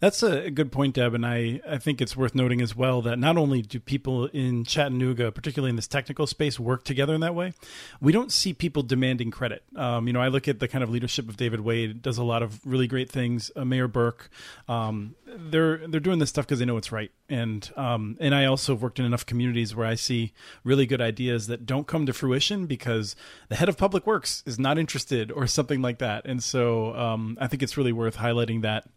that's 0.00 0.22
a 0.22 0.50
good 0.50 0.70
point, 0.70 0.94
Deb, 0.94 1.14
and 1.14 1.24
I, 1.24 1.60
I 1.66 1.78
think 1.78 2.00
it's 2.00 2.16
worth 2.16 2.34
noting 2.34 2.60
as 2.60 2.76
well 2.76 3.00
that 3.02 3.18
not 3.18 3.36
only 3.36 3.62
do 3.62 3.80
people 3.80 4.26
in 4.26 4.64
Chattanooga, 4.64 5.32
particularly 5.32 5.70
in 5.70 5.76
this 5.76 5.86
technical 5.86 6.26
space, 6.26 6.60
work 6.60 6.84
together 6.84 7.14
in 7.14 7.20
that 7.20 7.34
way, 7.34 7.54
we 8.00 8.12
don't 8.12 8.30
see 8.30 8.52
people 8.52 8.82
demanding 8.82 9.30
credit. 9.30 9.62
Um, 9.76 10.06
you 10.06 10.12
know, 10.12 10.20
I 10.20 10.28
look 10.28 10.46
at 10.48 10.60
the 10.60 10.68
kind 10.68 10.84
of 10.84 10.90
leadership 10.90 11.28
of 11.28 11.36
David 11.36 11.60
Wade, 11.60 12.02
does 12.02 12.18
a 12.18 12.24
lot 12.24 12.42
of 12.42 12.64
really 12.66 12.86
great 12.86 13.10
things. 13.10 13.50
Uh, 13.56 13.64
Mayor 13.64 13.88
Berke, 13.88 14.28
um, 14.68 15.14
they're 15.36 15.78
they're 15.88 16.00
doing 16.00 16.18
this 16.18 16.28
stuff 16.28 16.46
because 16.46 16.58
they 16.58 16.64
know 16.64 16.76
it's 16.76 16.92
right, 16.92 17.10
and 17.28 17.70
um, 17.76 18.16
and 18.20 18.34
I 18.34 18.44
also 18.44 18.74
worked 18.74 18.98
in 18.98 19.04
enough 19.04 19.26
communities 19.26 19.74
where 19.74 19.86
I 19.86 19.94
see 19.94 20.32
really 20.62 20.86
good 20.86 21.00
ideas 21.00 21.46
that 21.48 21.66
don't 21.66 21.86
come 21.86 22.06
to 22.06 22.12
fruition 22.12 22.66
because 22.66 23.16
the 23.48 23.56
head 23.56 23.68
of 23.68 23.76
public 23.76 24.06
works 24.06 24.42
is 24.46 24.58
not 24.58 24.78
interested 24.78 25.32
or 25.32 25.46
something 25.46 25.82
like 25.82 25.98
that, 25.98 26.24
and 26.24 26.42
so 26.42 26.94
um, 26.94 27.36
I 27.40 27.46
think 27.46 27.62
it's 27.62 27.76
really 27.76 27.92
worth 27.92 28.18
highlighting 28.18 28.62
that 28.62 28.88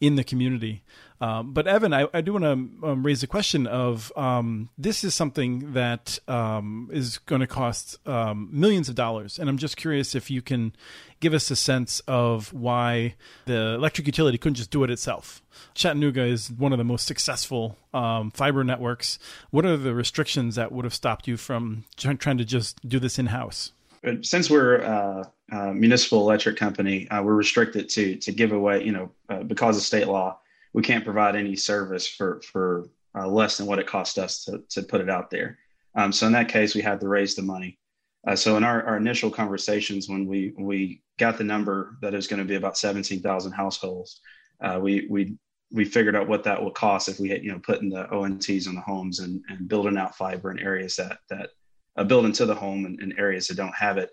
in 0.00 0.16
the 0.16 0.23
community. 0.24 0.82
Um, 1.20 1.52
but 1.52 1.66
Evan, 1.66 1.94
I, 1.94 2.08
I 2.12 2.20
do 2.20 2.32
want 2.34 2.44
to 2.44 2.88
um, 2.88 3.06
raise 3.06 3.20
the 3.20 3.26
question 3.26 3.66
of 3.66 4.12
um, 4.16 4.68
this 4.76 5.04
is 5.04 5.14
something 5.14 5.72
that 5.72 6.18
um, 6.28 6.90
is 6.92 7.18
going 7.18 7.40
to 7.40 7.46
cost 7.46 7.96
um, 8.06 8.48
millions 8.52 8.88
of 8.88 8.94
dollars, 8.94 9.38
and 9.38 9.48
I'm 9.48 9.56
just 9.56 9.76
curious 9.76 10.14
if 10.14 10.30
you 10.30 10.42
can 10.42 10.74
give 11.20 11.32
us 11.32 11.50
a 11.50 11.56
sense 11.56 12.00
of 12.08 12.52
why 12.52 13.14
the 13.46 13.74
electric 13.74 14.06
utility 14.06 14.36
couldn't 14.36 14.56
just 14.56 14.70
do 14.70 14.84
it 14.84 14.90
itself. 14.90 15.42
Chattanooga 15.74 16.24
is 16.24 16.50
one 16.50 16.72
of 16.72 16.78
the 16.78 16.84
most 16.84 17.06
successful 17.06 17.78
fiber 17.92 18.64
networks. 18.64 19.18
What 19.50 19.64
are 19.64 19.76
the 19.76 19.94
restrictions 19.94 20.56
that 20.56 20.72
would 20.72 20.84
have 20.84 20.94
stopped 20.94 21.26
you 21.26 21.36
from 21.36 21.84
trying 21.96 22.38
to 22.38 22.44
just 22.44 22.86
do 22.86 22.98
this 22.98 23.18
in 23.18 23.26
house? 23.26 23.72
Since 24.22 24.50
we're 24.50 24.82
uh, 24.82 25.24
a 25.50 25.74
municipal 25.74 26.20
electric 26.20 26.56
company, 26.56 27.08
uh, 27.08 27.22
we're 27.22 27.34
restricted 27.34 27.88
to 27.90 28.16
to 28.16 28.32
give 28.32 28.52
away, 28.52 28.84
you 28.84 28.92
know, 28.92 29.10
uh, 29.28 29.42
because 29.42 29.76
of 29.76 29.82
state 29.82 30.06
law 30.06 30.38
we 30.74 30.82
can't 30.82 31.04
provide 31.04 31.36
any 31.36 31.56
service 31.56 32.06
for 32.06 32.42
for 32.42 32.90
uh, 33.16 33.26
less 33.26 33.56
than 33.56 33.66
what 33.66 33.78
it 33.78 33.86
cost 33.86 34.18
us 34.18 34.44
to 34.44 34.62
to 34.68 34.82
put 34.82 35.00
it 35.00 35.08
out 35.08 35.30
there. 35.30 35.58
Um, 35.94 36.12
so 36.12 36.26
in 36.26 36.32
that 36.32 36.48
case, 36.48 36.74
we 36.74 36.82
had 36.82 37.00
to 37.00 37.08
raise 37.08 37.34
the 37.34 37.42
money. 37.42 37.78
Uh, 38.26 38.34
so 38.34 38.56
in 38.56 38.64
our, 38.64 38.82
our 38.82 38.96
initial 38.96 39.30
conversations, 39.30 40.08
when 40.08 40.26
we 40.26 40.52
we 40.58 41.02
got 41.18 41.38
the 41.38 41.44
number 41.44 41.96
that 42.02 42.12
is 42.12 42.26
going 42.26 42.40
to 42.40 42.44
be 42.44 42.56
about 42.56 42.76
17,000 42.76 43.52
households, 43.52 44.20
uh, 44.60 44.78
we 44.82 45.06
we 45.08 45.36
we 45.72 45.84
figured 45.84 46.16
out 46.16 46.28
what 46.28 46.44
that 46.44 46.60
will 46.60 46.70
cost 46.70 47.08
if 47.08 47.18
we 47.20 47.28
had 47.30 47.42
you 47.42 47.52
know 47.52 47.60
putting 47.60 47.88
the 47.88 48.06
ONTs 48.12 48.68
on 48.68 48.74
the 48.74 48.80
homes 48.80 49.20
and, 49.20 49.42
and 49.48 49.68
building 49.68 49.96
out 49.96 50.16
fiber 50.16 50.50
in 50.50 50.58
areas 50.58 50.96
that 50.96 51.18
that 51.30 51.50
uh, 51.96 52.04
build 52.04 52.24
into 52.24 52.46
the 52.46 52.54
home 52.54 52.86
in, 52.86 53.00
in 53.02 53.18
areas 53.18 53.48
that 53.48 53.56
don't 53.56 53.74
have 53.74 53.98
it. 53.98 54.10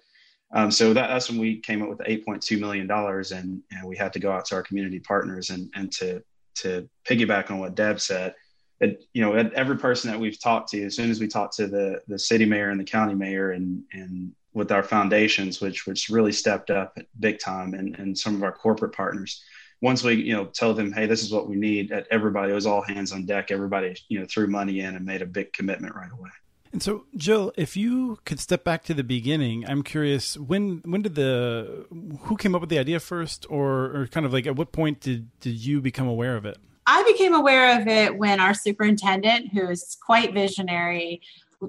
Um, 0.53 0.69
so 0.69 0.93
that, 0.93 1.07
that's 1.07 1.29
when 1.29 1.39
we 1.39 1.59
came 1.59 1.81
up 1.81 1.89
with 1.89 1.99
8.2 1.99 2.59
million 2.59 2.87
dollars, 2.87 3.31
and, 3.31 3.61
and 3.71 3.87
we 3.87 3.95
had 3.95 4.13
to 4.13 4.19
go 4.19 4.31
out 4.31 4.45
to 4.45 4.55
our 4.55 4.63
community 4.63 4.99
partners 4.99 5.49
and 5.49 5.69
and 5.75 5.91
to 5.93 6.21
to 6.55 6.89
piggyback 7.07 7.49
on 7.49 7.59
what 7.59 7.75
Deb 7.75 7.99
said. 7.99 8.35
It, 8.81 9.03
you 9.13 9.21
know, 9.21 9.33
every 9.33 9.77
person 9.77 10.09
that 10.09 10.19
we've 10.19 10.39
talked 10.41 10.69
to, 10.71 10.83
as 10.83 10.95
soon 10.95 11.11
as 11.11 11.19
we 11.19 11.27
talked 11.27 11.55
to 11.57 11.67
the 11.67 12.01
the 12.07 12.19
city 12.19 12.45
mayor 12.45 12.69
and 12.69 12.79
the 12.79 12.85
county 12.85 13.15
mayor, 13.15 13.51
and 13.51 13.83
and 13.93 14.33
with 14.53 14.71
our 14.71 14.83
foundations, 14.83 15.61
which 15.61 15.85
which 15.85 16.09
really 16.09 16.31
stepped 16.31 16.69
up 16.69 16.97
big 17.19 17.39
time, 17.39 17.73
and 17.73 17.95
and 17.95 18.17
some 18.17 18.35
of 18.35 18.43
our 18.43 18.51
corporate 18.51 18.93
partners. 18.93 19.41
Once 19.81 20.03
we 20.03 20.15
you 20.15 20.33
know 20.33 20.45
told 20.45 20.75
them, 20.75 20.91
hey, 20.91 21.05
this 21.05 21.23
is 21.23 21.31
what 21.31 21.47
we 21.47 21.55
need, 21.55 21.91
everybody 22.11 22.51
it 22.51 22.55
was 22.55 22.65
all 22.65 22.81
hands 22.81 23.11
on 23.13 23.25
deck. 23.25 23.51
Everybody 23.51 23.95
you 24.09 24.19
know 24.19 24.25
threw 24.25 24.47
money 24.47 24.81
in 24.81 24.95
and 24.95 25.05
made 25.05 25.21
a 25.21 25.25
big 25.25 25.53
commitment 25.53 25.95
right 25.95 26.11
away. 26.11 26.29
And 26.71 26.81
so, 26.81 27.05
Jill, 27.15 27.51
if 27.57 27.75
you 27.75 28.19
could 28.25 28.39
step 28.39 28.63
back 28.63 28.83
to 28.85 28.93
the 28.93 29.03
beginning, 29.03 29.65
I'm 29.67 29.83
curious 29.83 30.37
when 30.37 30.81
when 30.85 31.01
did 31.01 31.15
the 31.15 31.85
who 32.21 32.37
came 32.37 32.55
up 32.55 32.61
with 32.61 32.69
the 32.69 32.79
idea 32.79 32.99
first, 32.99 33.45
or 33.49 33.85
or 33.95 34.07
kind 34.07 34.25
of 34.25 34.31
like 34.31 34.47
at 34.47 34.55
what 34.55 34.71
point 34.71 35.01
did 35.01 35.27
did 35.39 35.65
you 35.65 35.81
become 35.81 36.07
aware 36.07 36.37
of 36.37 36.45
it? 36.45 36.57
I 36.87 37.03
became 37.03 37.33
aware 37.33 37.79
of 37.79 37.87
it 37.87 38.17
when 38.17 38.39
our 38.39 38.53
superintendent, 38.53 39.49
who's 39.53 39.97
quite 40.03 40.33
visionary, 40.33 41.21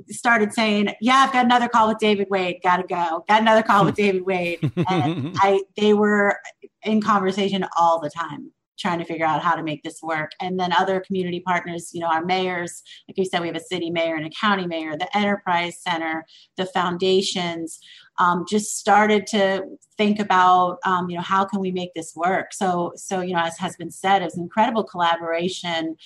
started 0.09 0.53
saying, 0.53 0.95
"Yeah, 1.01 1.25
I've 1.27 1.33
got 1.33 1.45
another 1.45 1.69
call 1.69 1.89
with 1.89 1.99
David 1.99 2.29
Wade. 2.31 2.61
Got 2.63 2.77
to 2.77 2.85
go. 2.85 3.25
Got 3.29 3.43
another 3.43 3.63
call 3.63 3.85
with 3.85 3.95
David 3.97 4.25
Wade." 4.25 4.59
And 4.89 5.37
I, 5.43 5.63
they 5.77 5.95
were 5.95 6.39
in 6.85 7.01
conversation 7.01 7.67
all 7.77 8.01
the 8.01 8.11
time 8.11 8.53
trying 8.79 8.99
to 8.99 9.05
figure 9.05 9.27
out 9.27 9.43
how 9.43 9.55
to 9.55 9.63
make 9.63 9.83
this 9.83 10.03
work. 10.03 10.33
And 10.41 10.59
then 10.59 10.73
other 10.73 11.01
community 11.01 11.41
partners, 11.41 11.91
you 11.93 12.01
know, 12.01 12.09
our 12.09 12.25
mayors, 12.25 12.83
like 13.09 13.19
you 13.19 13.25
said, 13.25 13.41
we 13.41 13.47
have 13.47 13.57
a 13.57 13.61
city 13.61 13.91
mayor 13.91 14.17
and 14.17 14.27
a 14.27 14.31
county 14.31 14.67
mayor, 14.67 14.97
the 14.97 15.15
enterprise 15.17 15.79
center, 15.81 16.27
the 16.57 16.67
foundations, 16.67 17.79
um, 18.19 18.45
just 18.49 18.79
started 18.79 19.27
to 19.29 19.65
think 19.97 20.21
about, 20.21 20.79
um, 20.85 21.09
you 21.09 21.17
know, 21.17 21.23
how 21.23 21.45
can 21.45 21.61
we 21.61 21.73
make 21.73 21.95
this 21.95 22.15
work? 22.15 22.53
So, 22.53 22.93
so 22.97 23.21
you 23.21 23.35
know, 23.35 23.43
as 23.43 23.59
has 23.59 23.77
been 23.77 23.91
said, 23.91 24.23
it's 24.23 24.37
incredible 24.37 24.85
collaboration 24.85 25.97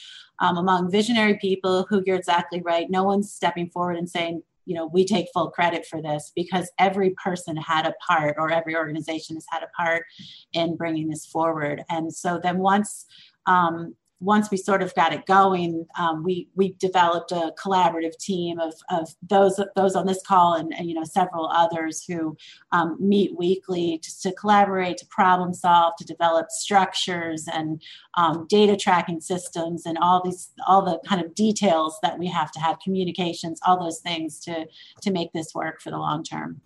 um, 0.41 0.57
among 0.57 0.91
visionary 0.91 1.39
people 1.39 1.87
who 1.89 2.03
you're 2.07 2.17
exactly 2.17 2.63
right. 2.63 2.91
No 2.91 3.05
one's 3.05 3.33
stepping 3.33 3.71
forward 3.71 3.97
and 3.97 4.09
saying, 4.09 4.43
you 4.67 4.75
know 4.75 4.87
we 4.93 5.05
take 5.05 5.29
full 5.33 5.51
credit 5.51 5.87
for 5.87 6.03
this 6.03 6.33
because 6.35 6.71
every 6.79 7.11
person 7.11 7.57
had 7.57 7.87
a 7.87 7.95
part 8.07 8.37
or 8.39 8.51
every 8.51 8.77
organization 8.77 9.37
has 9.37 9.47
had 9.51 9.63
a 9.63 9.69
part 9.77 10.05
in 10.53 10.77
bringing 10.77 11.09
this 11.09 11.25
forward. 11.25 11.83
And 11.89 12.13
so 12.13 12.39
then 12.43 12.59
once 12.59 13.07
um, 13.47 13.95
once 14.21 14.51
we 14.51 14.57
sort 14.57 14.83
of 14.83 14.95
got 14.95 15.13
it 15.13 15.27
going, 15.27 15.87
um, 15.99 16.23
we 16.23 16.49
we 16.55 16.73
developed 16.79 17.33
a 17.33 17.53
collaborative 17.63 18.17
team 18.19 18.59
of, 18.59 18.73
of 18.91 19.15
those 19.23 19.61
those 19.75 19.95
on 19.95 20.07
this 20.07 20.23
call 20.27 20.55
and, 20.55 20.73
and 20.75 20.89
you 20.89 20.95
know 20.95 21.05
several 21.05 21.49
others 21.49 22.05
who 22.07 22.37
um, 22.73 22.97
meet 22.99 23.37
weekly 23.37 24.01
just 24.03 24.23
to 24.23 24.33
collaborate, 24.33 24.97
to 24.99 25.07
problem 25.07 25.53
solve, 25.53 25.93
to 25.99 26.05
develop 26.05 26.51
structures 26.51 27.47
and 27.53 27.83
um, 28.17 28.47
data 28.49 28.77
tracking 28.77 29.21
systems 29.21 29.85
and 29.85 29.99
all 29.99 30.23
these 30.25 30.51
all 30.67 30.83
the 30.83 30.99
kind 31.07 31.23
of 31.23 31.35
details 31.35 31.99
that 32.03 32.19
we 32.19 32.27
have 32.27 32.51
to 32.53 32.61
have 32.61 32.79
communications, 32.81 33.61
all 33.67 33.79
those 33.79 34.01
things 34.01 34.41
to 34.41 34.67
to 35.03 35.11
make 35.11 35.33
this 35.33 35.55
work 35.55 35.81
for 35.83 35.91
the 35.91 35.99
long 35.99 36.25
term. 36.25 36.61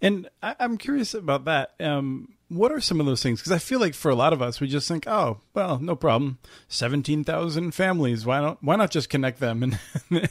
And 0.00 0.28
I, 0.42 0.54
am 0.60 0.78
curious 0.78 1.14
about 1.14 1.44
that. 1.46 1.72
Um, 1.80 2.34
what 2.50 2.72
are 2.72 2.80
some 2.80 2.98
of 2.98 3.06
those 3.06 3.22
things? 3.22 3.38
Because 3.40 3.52
I 3.52 3.58
feel 3.58 3.78
like 3.78 3.94
for 3.94 4.10
a 4.10 4.14
lot 4.16 4.32
of 4.32 4.42
us, 4.42 4.60
we 4.60 4.66
just 4.66 4.88
think, 4.88 5.06
oh, 5.06 5.38
well, 5.54 5.78
no 5.78 5.94
problem. 5.94 6.38
Seventeen 6.68 7.22
thousand 7.22 7.72
families. 7.72 8.26
Why 8.26 8.40
not? 8.40 8.58
Why 8.60 8.74
not 8.74 8.90
just 8.90 9.08
connect 9.08 9.40
them? 9.40 9.60
And 9.62 9.78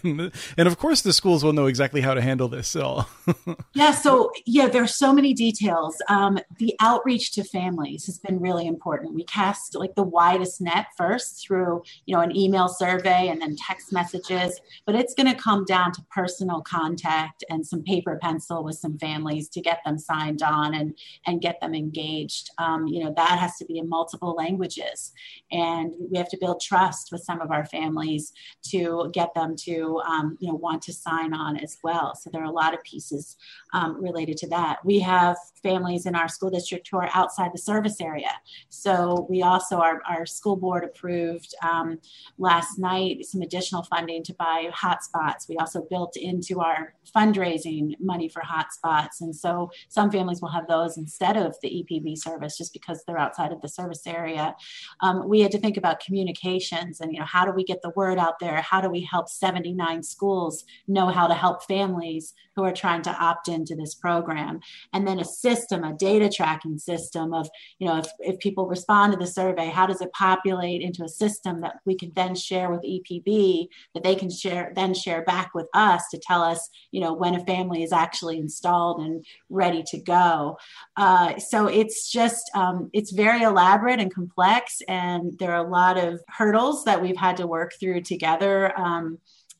and, 0.04 0.32
and 0.58 0.68
of 0.68 0.78
course, 0.78 1.02
the 1.02 1.14
schools 1.14 1.44
will 1.44 1.54
know 1.54 1.68
exactly 1.68 2.02
how 2.02 2.14
to 2.14 2.22
handle 2.22 2.50
this. 2.50 2.68
So 2.68 3.06
yeah. 3.74 3.92
So 3.92 4.32
yeah, 4.46 4.68
there's 4.68 4.96
so 4.96 5.14
many 5.14 5.34
details. 5.34 6.02
Um, 6.10 6.40
the 6.58 6.76
outreach 6.82 7.32
to 7.34 7.44
families 7.44 8.06
has 8.08 8.18
been 8.18 8.40
really 8.42 8.68
important. 8.68 9.14
We 9.14 9.24
cast 9.24 9.76
like 9.76 9.96
the 9.96 10.04
widest 10.04 10.60
net 10.60 10.88
first 10.98 11.46
through 11.46 11.84
you 12.06 12.16
know 12.16 12.22
an 12.22 12.36
email 12.36 12.68
survey 12.68 13.30
and 13.30 13.42
then 13.42 13.56
text 13.56 13.94
messages, 13.94 14.60
but 14.86 14.96
it's 14.96 15.14
going 15.14 15.34
to 15.34 15.42
come 15.42 15.64
down 15.64 15.94
to 15.94 16.02
personal 16.12 16.62
contact 16.62 17.46
and 17.50 17.66
some 17.66 17.84
paper 17.84 18.20
pencil 18.22 18.64
with 18.64 18.76
some 18.76 18.98
families 18.98 19.48
to 19.50 19.62
get 19.62 19.80
them 19.86 19.98
signed 19.98 20.42
on 20.42 20.74
and 20.74 20.98
and 21.26 21.42
get 21.42 21.62
them 21.62 21.74
engaged 21.74 22.09
engaged. 22.10 22.50
Um, 22.58 22.88
you 22.88 23.04
know, 23.04 23.14
that 23.16 23.40
has 23.40 23.58
to 23.58 23.66
be 23.66 23.78
in 23.78 23.90
multiple 23.90 24.34
languages. 24.34 25.14
And 25.52 25.94
we 26.12 26.18
have 26.18 26.30
to 26.30 26.38
build 26.40 26.62
trust 26.62 27.12
with 27.12 27.22
some 27.22 27.42
of 27.42 27.52
our 27.52 27.66
families 27.66 28.34
to 28.70 29.10
get 29.14 29.34
them 29.34 29.56
to, 29.58 30.02
um, 30.08 30.38
you 30.40 30.50
know, 30.50 30.56
want 30.56 30.82
to 30.84 30.94
sign 30.94 31.34
on 31.34 31.58
as 31.58 31.78
well. 31.84 32.16
So 32.16 32.30
there 32.30 32.42
are 32.42 32.46
a 32.46 32.52
lot 32.52 32.74
of 32.74 32.84
pieces 32.84 33.38
um, 33.74 34.02
related 34.02 34.38
to 34.38 34.50
that. 34.50 34.84
We 34.84 35.00
have 35.00 35.38
families 35.62 36.06
in 36.06 36.16
our 36.16 36.28
school 36.28 36.50
district 36.50 36.88
who 36.92 36.98
are 36.98 37.10
outside 37.14 37.52
the 37.54 37.60
service 37.60 38.00
area. 38.02 38.32
So 38.70 39.28
we 39.30 39.42
also, 39.42 39.78
our, 39.78 40.02
our 40.10 40.26
school 40.26 40.56
board 40.56 40.84
approved 40.84 41.54
um, 41.64 42.00
last 42.38 42.80
night 42.80 43.26
some 43.26 43.42
additional 43.42 43.84
funding 43.84 44.24
to 44.24 44.34
buy 44.34 44.70
hotspots. 44.74 45.48
We 45.48 45.58
also 45.58 45.82
built 45.90 46.16
into 46.16 46.62
our 46.62 46.94
fundraising 47.16 47.94
money 48.00 48.30
for 48.30 48.42
hotspots. 48.42 49.22
And 49.22 49.36
so 49.36 49.72
some 49.88 50.12
families 50.12 50.42
will 50.42 50.50
have 50.50 50.68
those 50.68 50.98
instead 50.98 51.38
of 51.38 51.56
the 51.62 51.82
EP 51.82 51.99
Service 52.16 52.58
just 52.58 52.74
because 52.74 53.04
they're 53.06 53.20
outside 53.20 53.52
of 53.52 53.62
the 53.62 53.70
service 53.70 54.06
area. 54.06 54.56
Um, 55.02 55.28
we 55.28 55.42
had 55.42 55.52
to 55.52 55.60
think 55.60 55.78
about 55.78 56.00
communications 56.00 57.02
and, 57.02 57.14
you 57.14 57.20
know, 57.20 57.26
how 57.26 57.46
do 57.46 57.52
we 57.52 57.64
get 57.64 57.82
the 57.82 57.92
word 57.96 58.18
out 58.18 58.40
there? 58.40 58.62
How 58.62 58.82
do 58.82 58.90
we 58.90 59.02
help 59.02 59.30
79 59.30 60.04
schools 60.04 60.66
know 60.88 61.08
how 61.08 61.28
to 61.28 61.34
help 61.34 61.64
families 61.64 62.34
who 62.56 62.64
are 62.64 62.74
trying 62.74 63.02
to 63.04 63.12
opt 63.12 63.48
into 63.48 63.76
this 63.76 63.96
program? 63.96 64.60
And 64.94 65.08
then 65.08 65.20
a 65.20 65.26
system, 65.26 65.84
a 65.84 65.94
data 65.94 66.30
tracking 66.30 66.78
system 66.78 67.34
of, 67.34 67.50
you 67.80 67.88
know, 67.88 67.98
if, 67.98 68.08
if 68.20 68.40
people 68.40 68.68
respond 68.68 69.14
to 69.14 69.20
the 69.20 69.28
survey, 69.28 69.70
how 69.70 69.86
does 69.86 70.02
it 70.02 70.12
populate 70.14 70.82
into 70.82 71.04
a 71.04 71.10
system 71.10 71.62
that 71.62 71.80
we 71.86 71.96
can 71.96 72.12
then 72.16 72.36
share 72.36 72.70
with 72.70 72.82
EPB 72.82 73.68
that 73.94 74.04
they 74.04 74.16
can 74.16 74.30
share, 74.30 74.72
then 74.76 74.94
share 74.94 75.24
back 75.24 75.54
with 75.54 75.68
us 75.74 76.04
to 76.10 76.20
tell 76.20 76.42
us, 76.42 76.70
you 76.92 77.02
know, 77.02 77.14
when 77.14 77.36
a 77.36 77.46
family 77.46 77.84
is 77.84 77.94
actually 77.94 78.38
installed 78.38 79.00
and 79.00 79.26
ready 79.50 79.84
to 79.88 79.98
go. 80.00 80.58
Uh, 80.98 81.38
so 81.38 81.68
it's 81.68 81.89
it's 81.90 82.12
just 82.12 82.52
um, 82.54 82.92
it's 82.94 83.12
very 83.12 83.42
elaborate 83.42 84.00
and 84.00 84.14
complex 84.14 84.80
and 84.88 85.40
there 85.40 85.52
are 85.52 85.66
a 85.66 85.70
lot 85.70 85.98
of 85.98 86.22
hurdles 86.28 86.86
that 86.86 87.02
we've 87.02 87.18
had 87.18 87.36
to 87.38 87.48
work 87.48 87.74
through 87.80 88.02
together 88.02 88.78
um, 88.80 89.18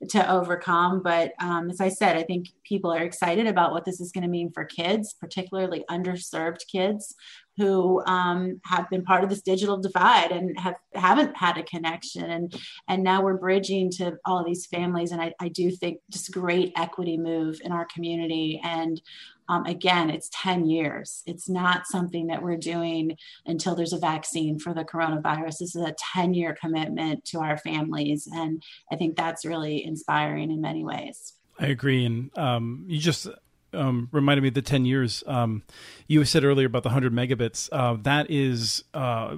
to 0.10 0.32
overcome. 0.32 1.02
But 1.02 1.34
um, 1.42 1.72
as 1.72 1.82
i 1.82 1.90
said 1.90 2.16
i 2.16 2.24
think 2.24 2.50
people 2.64 2.92
are 2.94 3.02
excited 3.02 3.48
about 3.48 3.72
what 3.72 3.84
this 3.84 4.00
is 4.00 4.12
going 4.12 4.22
to 4.22 4.30
mean 4.30 4.52
for 4.52 4.64
kids 4.64 5.16
particularly 5.20 5.84
underserved 5.90 6.68
kids 6.72 7.16
who 7.60 8.02
um, 8.06 8.62
have 8.64 8.90
been 8.90 9.04
part 9.04 9.22
of 9.22 9.30
this 9.30 9.42
digital 9.42 9.78
divide 9.78 10.32
and 10.32 10.58
have 10.58 10.76
haven't 10.94 11.36
had 11.36 11.58
a 11.58 11.64
connection. 11.64 12.24
And 12.24 12.56
and 12.88 13.04
now 13.04 13.22
we're 13.22 13.38
bridging 13.38 13.92
to 13.92 14.18
all 14.26 14.44
these 14.46 14.66
families 14.66 15.12
and 15.12 15.22
I, 15.22 15.34
I 15.42 15.50
do 15.50 15.70
think 15.70 16.00
just 16.10 16.32
great 16.32 16.72
equity 16.78 17.18
move 17.18 17.60
in 17.64 17.74
our 17.74 17.86
community 17.94 18.62
and 18.64 19.02
um, 19.50 19.66
again, 19.66 20.12
it's 20.12 20.30
10 20.32 20.68
years. 20.68 21.24
It's 21.26 21.50
not 21.50 21.88
something 21.88 22.28
that 22.28 22.42
we're 22.42 22.56
doing 22.56 23.18
until 23.48 23.76
there's 23.76 23.94
a 23.94 23.98
vaccine 23.98 24.60
for 24.60 24.76
the 24.76 24.86
coronavirus. 24.86 25.58
This 25.58 25.76
is 25.76 25.84
a 25.84 25.96
10 26.14 26.36
year 26.36 26.56
commitment 26.60 27.26
to 27.26 27.40
our 27.40 27.58
families. 27.58 28.30
And 28.32 28.64
I 28.92 28.96
think 28.96 29.18
that's 29.18 29.46
really 29.46 29.84
inspiring 29.84 30.52
in 30.52 30.62
many 30.62 30.86
ways. 30.86 31.34
I 31.60 31.66
agree. 31.66 32.06
And 32.06 32.38
um, 32.38 32.86
you 32.88 33.00
just 33.00 33.28
um, 33.74 34.10
reminded 34.12 34.42
me 34.42 34.48
of 34.50 34.54
the 34.54 34.62
10 34.62 34.86
years. 34.86 35.24
Um, 35.28 35.64
you 36.08 36.26
said 36.26 36.44
earlier 36.44 36.66
about 36.66 36.84
the 36.84 36.90
100 36.90 37.14
megabits. 37.14 37.70
Uh, 37.72 37.96
that 38.02 38.30
is, 38.32 38.84
uh, 38.94 39.36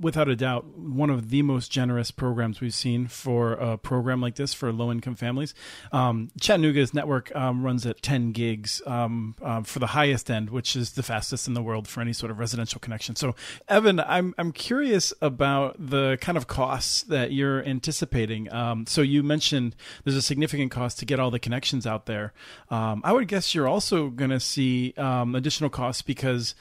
without 0.00 0.28
a 0.28 0.34
doubt, 0.34 0.66
one 0.76 1.10
of 1.10 1.30
the 1.30 1.42
most 1.42 1.70
generous 1.70 2.10
programs 2.10 2.60
we've 2.60 2.74
seen 2.74 3.06
for 3.06 3.52
a 3.52 3.78
program 3.78 4.20
like 4.20 4.34
this 4.34 4.52
for 4.52 4.72
low 4.72 4.90
income 4.90 5.14
families. 5.14 5.54
Um, 5.92 6.30
Chattanooga's 6.40 6.92
network 6.92 7.34
um, 7.36 7.62
runs 7.62 7.86
at 7.86 8.02
10 8.02 8.32
gigs 8.32 8.82
um, 8.84 9.36
uh, 9.40 9.62
for 9.62 9.78
the 9.78 9.88
highest 9.88 10.30
end, 10.30 10.50
which 10.50 10.74
is 10.74 10.92
the 10.92 11.02
fastest 11.02 11.46
in 11.46 11.54
the 11.54 11.62
world 11.62 11.86
for 11.86 12.00
any 12.00 12.12
sort 12.12 12.32
of 12.32 12.38
residential 12.40 12.80
connection. 12.80 13.14
So, 13.14 13.34
Evan, 13.68 14.00
I'm, 14.00 14.34
I'm 14.38 14.50
curious 14.50 15.12
about 15.20 15.76
the 15.78 16.18
kind 16.20 16.36
of 16.36 16.48
costs 16.48 17.02
that 17.04 17.32
you're 17.32 17.62
anticipating. 17.64 18.52
Um, 18.52 18.86
so, 18.86 19.02
you 19.02 19.22
mentioned 19.22 19.76
there's 20.04 20.16
a 20.16 20.22
significant 20.22 20.72
cost 20.72 20.98
to 20.98 21.04
get 21.04 21.20
all 21.20 21.30
the 21.30 21.38
connections 21.38 21.86
out 21.86 22.06
there. 22.06 22.32
I 22.70 23.12
would 23.12 23.28
guess 23.28 23.51
you're 23.54 23.68
also 23.68 24.08
going 24.08 24.30
to 24.30 24.40
see 24.40 24.94
um, 24.96 25.34
additional 25.34 25.70
costs 25.70 26.02
because 26.02 26.54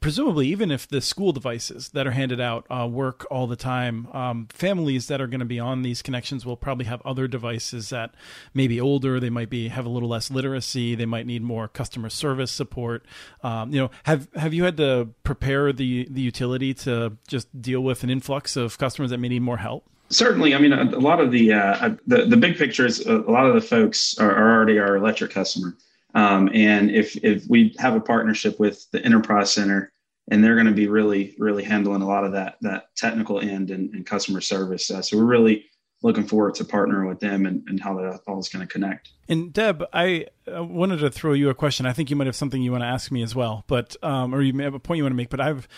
presumably, 0.00 0.48
even 0.48 0.70
if 0.70 0.88
the 0.88 1.00
school 1.00 1.32
devices 1.32 1.90
that 1.90 2.06
are 2.06 2.10
handed 2.10 2.40
out 2.40 2.66
uh, 2.70 2.86
work 2.86 3.26
all 3.30 3.46
the 3.46 3.56
time, 3.56 4.06
um, 4.12 4.48
families 4.50 5.06
that 5.08 5.20
are 5.20 5.26
going 5.26 5.40
to 5.40 5.46
be 5.46 5.60
on 5.60 5.82
these 5.82 6.02
connections 6.02 6.44
will 6.44 6.56
probably 6.56 6.86
have 6.86 7.00
other 7.02 7.28
devices 7.28 7.90
that 7.90 8.14
may 8.54 8.66
be 8.66 8.80
older. 8.80 9.20
They 9.20 9.30
might 9.30 9.50
be 9.50 9.68
have 9.68 9.86
a 9.86 9.88
little 9.88 10.08
less 10.08 10.30
literacy. 10.30 10.94
They 10.94 11.06
might 11.06 11.26
need 11.26 11.42
more 11.42 11.68
customer 11.68 12.08
service 12.08 12.50
support. 12.50 13.04
Um, 13.42 13.72
you 13.72 13.80
know, 13.80 13.90
have 14.04 14.28
have 14.34 14.54
you 14.54 14.64
had 14.64 14.76
to 14.78 15.10
prepare 15.22 15.72
the 15.72 16.06
the 16.10 16.22
utility 16.22 16.74
to 16.74 17.16
just 17.28 17.60
deal 17.60 17.82
with 17.82 18.02
an 18.02 18.10
influx 18.10 18.56
of 18.56 18.78
customers 18.78 19.10
that 19.10 19.18
may 19.18 19.28
need 19.28 19.42
more 19.42 19.58
help? 19.58 19.84
Certainly, 20.08 20.56
I 20.56 20.58
mean, 20.58 20.72
a, 20.72 20.82
a 20.82 20.98
lot 20.98 21.20
of 21.20 21.30
the, 21.30 21.52
uh, 21.52 21.94
the 22.06 22.24
the 22.24 22.36
big 22.36 22.56
picture 22.56 22.84
is 22.84 23.06
a, 23.06 23.18
a 23.18 23.30
lot 23.30 23.46
of 23.46 23.54
the 23.54 23.60
folks 23.60 24.18
are, 24.18 24.34
are 24.34 24.56
already 24.56 24.78
our 24.78 24.96
electric 24.96 25.30
customer. 25.30 25.76
Um, 26.14 26.50
and 26.52 26.90
if 26.90 27.16
if 27.24 27.44
we 27.48 27.74
have 27.78 27.94
a 27.94 28.00
partnership 28.00 28.58
with 28.58 28.90
the 28.90 29.04
enterprise 29.04 29.52
center, 29.52 29.92
and 30.30 30.42
they're 30.42 30.54
going 30.54 30.66
to 30.66 30.72
be 30.72 30.88
really 30.88 31.34
really 31.38 31.64
handling 31.64 32.02
a 32.02 32.06
lot 32.06 32.24
of 32.24 32.32
that 32.32 32.56
that 32.62 32.94
technical 32.96 33.40
end 33.40 33.70
and, 33.70 33.94
and 33.94 34.06
customer 34.06 34.40
service. 34.40 34.90
Uh, 34.90 35.02
so 35.02 35.16
we're 35.16 35.24
really 35.24 35.66
looking 36.02 36.26
forward 36.26 36.54
to 36.54 36.64
partnering 36.64 37.06
with 37.08 37.20
them 37.20 37.44
and, 37.44 37.62
and 37.68 37.78
how 37.78 37.94
that 37.94 38.20
all 38.26 38.38
is 38.38 38.48
going 38.48 38.66
to 38.66 38.72
connect. 38.72 39.10
And 39.28 39.52
Deb, 39.52 39.84
I 39.92 40.26
wanted 40.46 40.98
to 40.98 41.10
throw 41.10 41.34
you 41.34 41.50
a 41.50 41.54
question. 41.54 41.84
I 41.84 41.92
think 41.92 42.10
you 42.10 42.16
might 42.16 42.26
have 42.26 42.36
something 42.36 42.62
you 42.62 42.72
want 42.72 42.82
to 42.82 42.88
ask 42.88 43.12
me 43.12 43.22
as 43.22 43.34
well, 43.34 43.64
but 43.66 43.96
um, 44.02 44.34
or 44.34 44.40
you 44.40 44.52
may 44.52 44.64
have 44.64 44.74
a 44.74 44.80
point 44.80 44.98
you 44.98 45.04
want 45.04 45.12
to 45.12 45.16
make. 45.16 45.30
But 45.30 45.40
I've 45.40 45.68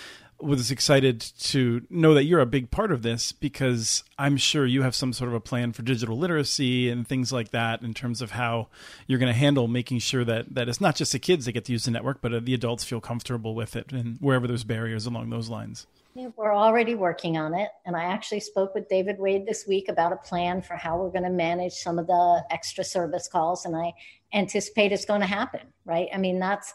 was 0.42 0.70
excited 0.70 1.20
to 1.20 1.82
know 1.88 2.14
that 2.14 2.24
you're 2.24 2.40
a 2.40 2.46
big 2.46 2.70
part 2.70 2.90
of 2.90 3.02
this 3.02 3.32
because 3.32 4.02
I'm 4.18 4.36
sure 4.36 4.66
you 4.66 4.82
have 4.82 4.94
some 4.94 5.12
sort 5.12 5.28
of 5.28 5.34
a 5.34 5.40
plan 5.40 5.72
for 5.72 5.82
digital 5.82 6.18
literacy 6.18 6.90
and 6.90 7.06
things 7.06 7.32
like 7.32 7.50
that 7.50 7.82
in 7.82 7.94
terms 7.94 8.20
of 8.20 8.32
how 8.32 8.68
you're 9.06 9.18
going 9.18 9.32
to 9.32 9.38
handle 9.38 9.68
making 9.68 10.00
sure 10.00 10.24
that 10.24 10.54
that 10.54 10.68
it's 10.68 10.80
not 10.80 10.96
just 10.96 11.12
the 11.12 11.18
kids 11.18 11.44
that 11.44 11.52
get 11.52 11.64
to 11.66 11.72
use 11.72 11.84
the 11.84 11.90
network, 11.90 12.20
but 12.20 12.44
the 12.44 12.54
adults 12.54 12.84
feel 12.84 13.00
comfortable 13.00 13.54
with 13.54 13.76
it 13.76 13.92
and 13.92 14.18
wherever 14.20 14.46
there's 14.46 14.64
barriers 14.64 15.06
along 15.06 15.30
those 15.30 15.48
lines. 15.48 15.86
Yeah, 16.14 16.28
we're 16.36 16.54
already 16.54 16.94
working 16.94 17.38
on 17.38 17.54
it. 17.54 17.70
And 17.86 17.96
I 17.96 18.04
actually 18.04 18.40
spoke 18.40 18.74
with 18.74 18.88
David 18.88 19.18
Wade 19.18 19.46
this 19.46 19.66
week 19.66 19.88
about 19.88 20.12
a 20.12 20.16
plan 20.16 20.60
for 20.60 20.74
how 20.74 20.98
we're 20.98 21.10
going 21.10 21.24
to 21.24 21.30
manage 21.30 21.72
some 21.72 21.98
of 21.98 22.06
the 22.06 22.44
extra 22.50 22.84
service 22.84 23.28
calls. 23.28 23.64
And 23.64 23.74
I 23.74 23.94
anticipate 24.34 24.92
it's 24.92 25.06
going 25.06 25.22
to 25.22 25.26
happen, 25.26 25.60
right? 25.86 26.08
I 26.12 26.18
mean, 26.18 26.38
that's 26.38 26.74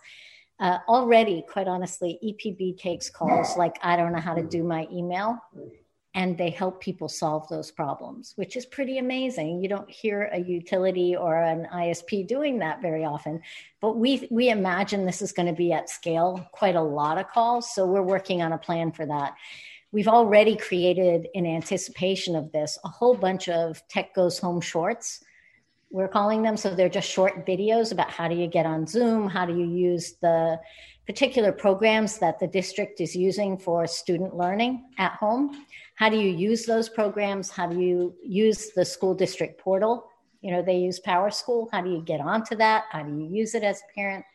uh, 0.60 0.80
already, 0.88 1.44
quite 1.48 1.68
honestly, 1.68 2.20
EPB 2.24 2.78
takes 2.78 3.10
calls 3.10 3.56
like, 3.58 3.78
I 3.84 3.96
don't 3.96 4.12
know 4.12 4.20
how 4.20 4.34
to 4.34 4.44
do 4.44 4.64
my 4.64 4.88
email. 4.92 5.38
And 6.16 6.36
they 6.36 6.50
help 6.50 6.82
people 6.82 7.10
solve 7.10 7.48
those 7.48 7.70
problems, 7.70 8.34
which 8.38 8.58
is 8.58 8.66
pretty 8.66 8.98
amazing. 8.98 9.62
You 9.62 9.70
don't 9.70 9.90
hear 9.90 10.32
a 10.34 10.40
utility 10.40 11.16
or 11.16 11.40
an 11.40 11.68
ISP 11.72 12.28
doing 12.28 12.58
that 12.58 12.82
very 12.82 13.06
often, 13.06 13.40
but 13.82 13.98
we 13.98 14.28
we 14.32 14.50
imagine 14.50 15.06
this 15.06 15.22
is 15.22 15.32
going 15.32 15.46
to 15.46 15.54
be 15.54 15.74
at 15.74 15.92
scale, 15.92 16.50
quite 16.54 16.76
a 16.76 16.82
lot 16.82 17.20
of 17.20 17.28
calls. 17.28 17.72
So 17.76 17.86
we're 17.86 18.02
working 18.02 18.42
on 18.42 18.54
a 18.54 18.58
plan 18.58 18.92
for 18.92 19.06
that. 19.06 19.36
We've 19.92 20.08
already 20.08 20.56
created, 20.56 21.28
in 21.36 21.46
anticipation 21.46 22.36
of 22.36 22.52
this, 22.52 22.80
a 22.84 22.90
whole 22.90 23.16
bunch 23.16 23.48
of 23.48 23.88
Tech 23.88 24.16
Goes 24.16 24.40
Home 24.40 24.60
shorts 24.60 25.24
we're 25.90 26.08
calling 26.08 26.42
them. 26.42 26.58
So 26.58 26.76
they're 26.76 26.90
just 26.90 27.10
short 27.10 27.46
videos 27.46 27.92
about 27.92 28.10
how 28.10 28.28
do 28.28 28.36
you 28.36 28.48
get 28.48 28.66
on 28.66 28.86
Zoom, 28.88 29.28
how 29.28 29.46
do 29.46 29.58
you 29.58 29.66
use 29.66 30.14
the 30.22 30.60
particular 31.08 31.54
programs 31.54 32.18
that 32.18 32.38
the 32.38 32.48
district 32.48 33.00
is 33.00 33.16
using 33.16 33.58
for 33.58 33.88
student 33.88 34.36
learning 34.36 34.84
at 34.98 35.14
home. 35.14 35.66
How 35.96 36.10
do 36.10 36.18
you 36.18 36.30
use 36.30 36.66
those 36.66 36.90
programs? 36.90 37.50
How 37.50 37.66
do 37.66 37.80
you 37.80 38.14
use 38.22 38.72
the 38.76 38.84
school 38.84 39.16
district 39.16 39.60
portal? 39.60 40.10
You 40.42 40.52
know, 40.52 40.62
they 40.62 40.78
use 40.78 41.00
PowerSchool. 41.00 41.70
How 41.72 41.82
do 41.82 41.90
you 41.90 42.02
get 42.02 42.20
onto 42.20 42.58
that? 42.58 42.86
How 42.92 43.04
do 43.04 43.12
you 43.12 43.26
use 43.26 43.56
it 43.56 43.64
as 43.64 43.82
a 43.82 43.94
parent? 43.96 44.26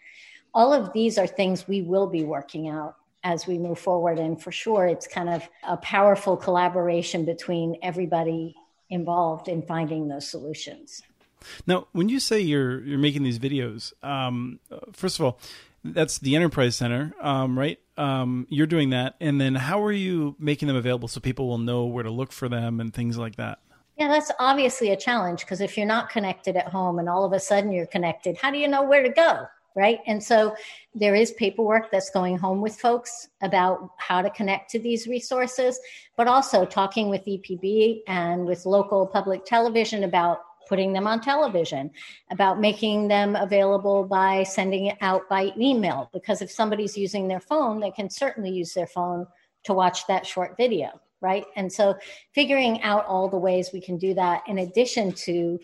All 0.54 0.72
of 0.72 0.92
these 0.94 1.18
are 1.18 1.26
things 1.26 1.68
we 1.68 1.82
will 1.82 2.06
be 2.06 2.24
working 2.24 2.68
out 2.68 2.96
as 3.22 3.46
we 3.46 3.58
move 3.58 3.78
forward. 3.78 4.18
And 4.18 4.42
for 4.42 4.50
sure, 4.50 4.86
it's 4.86 5.06
kind 5.06 5.28
of 5.28 5.46
a 5.62 5.76
powerful 5.76 6.36
collaboration 6.38 7.24
between 7.26 7.76
everybody 7.82 8.56
involved 8.88 9.48
in 9.48 9.62
finding 9.62 10.08
those 10.08 10.28
solutions. 10.28 11.02
Now, 11.66 11.86
when 11.92 12.08
you 12.08 12.20
say 12.20 12.40
you're 12.40 12.82
you're 12.82 12.98
making 12.98 13.22
these 13.22 13.38
videos, 13.38 13.92
um, 14.04 14.60
first 14.92 15.18
of 15.18 15.24
all, 15.24 15.38
that's 15.84 16.18
the 16.18 16.36
Enterprise 16.36 16.76
Center, 16.76 17.14
um, 17.20 17.58
right? 17.58 17.78
Um, 17.96 18.46
you're 18.48 18.66
doing 18.66 18.90
that, 18.90 19.16
and 19.20 19.40
then 19.40 19.54
how 19.54 19.82
are 19.82 19.92
you 19.92 20.36
making 20.38 20.68
them 20.68 20.76
available 20.76 21.08
so 21.08 21.20
people 21.20 21.48
will 21.48 21.58
know 21.58 21.84
where 21.84 22.04
to 22.04 22.10
look 22.10 22.32
for 22.32 22.48
them 22.48 22.80
and 22.80 22.94
things 22.94 23.18
like 23.18 23.36
that? 23.36 23.58
Yeah, 23.98 24.08
that's 24.08 24.30
obviously 24.38 24.90
a 24.90 24.96
challenge 24.96 25.40
because 25.40 25.60
if 25.60 25.76
you're 25.76 25.86
not 25.86 26.08
connected 26.08 26.56
at 26.56 26.68
home 26.68 26.98
and 26.98 27.08
all 27.08 27.24
of 27.24 27.32
a 27.32 27.40
sudden 27.40 27.72
you're 27.72 27.86
connected, 27.86 28.36
how 28.36 28.50
do 28.50 28.58
you 28.58 28.68
know 28.68 28.82
where 28.82 29.02
to 29.02 29.10
go? 29.10 29.46
Right. 29.74 30.00
And 30.06 30.22
so 30.22 30.54
there 30.94 31.14
is 31.14 31.32
paperwork 31.32 31.90
that's 31.90 32.10
going 32.10 32.36
home 32.36 32.60
with 32.60 32.76
folks 32.76 33.28
about 33.40 33.90
how 33.96 34.20
to 34.20 34.28
connect 34.28 34.70
to 34.72 34.78
these 34.78 35.06
resources, 35.06 35.80
but 36.16 36.26
also 36.26 36.66
talking 36.66 37.08
with 37.08 37.24
EPB 37.24 38.00
and 38.06 38.44
with 38.44 38.66
local 38.66 39.06
public 39.06 39.46
television 39.46 40.04
about 40.04 40.40
putting 40.72 40.94
them 40.94 41.06
on 41.06 41.20
television, 41.20 41.90
about 42.30 42.58
making 42.58 43.06
them 43.06 43.36
available 43.36 44.04
by 44.04 44.42
sending 44.42 44.86
it 44.86 44.96
out 45.02 45.28
by 45.28 45.52
email. 45.60 46.08
Because 46.14 46.40
if 46.40 46.50
somebody's 46.50 46.96
using 46.96 47.28
their 47.28 47.40
phone, 47.40 47.78
they 47.78 47.90
can 47.90 48.08
certainly 48.08 48.48
use 48.48 48.72
their 48.72 48.86
phone 48.86 49.26
to 49.64 49.74
watch 49.74 50.06
that 50.06 50.24
short 50.24 50.56
video, 50.56 50.88
right? 51.20 51.44
And 51.56 51.70
so 51.70 51.94
figuring 52.32 52.80
out 52.80 53.04
all 53.04 53.28
the 53.28 53.36
ways 53.36 53.68
we 53.70 53.82
can 53.82 53.98
do 53.98 54.14
that, 54.14 54.44
in 54.48 54.60
addition 54.60 55.12
to 55.26 55.60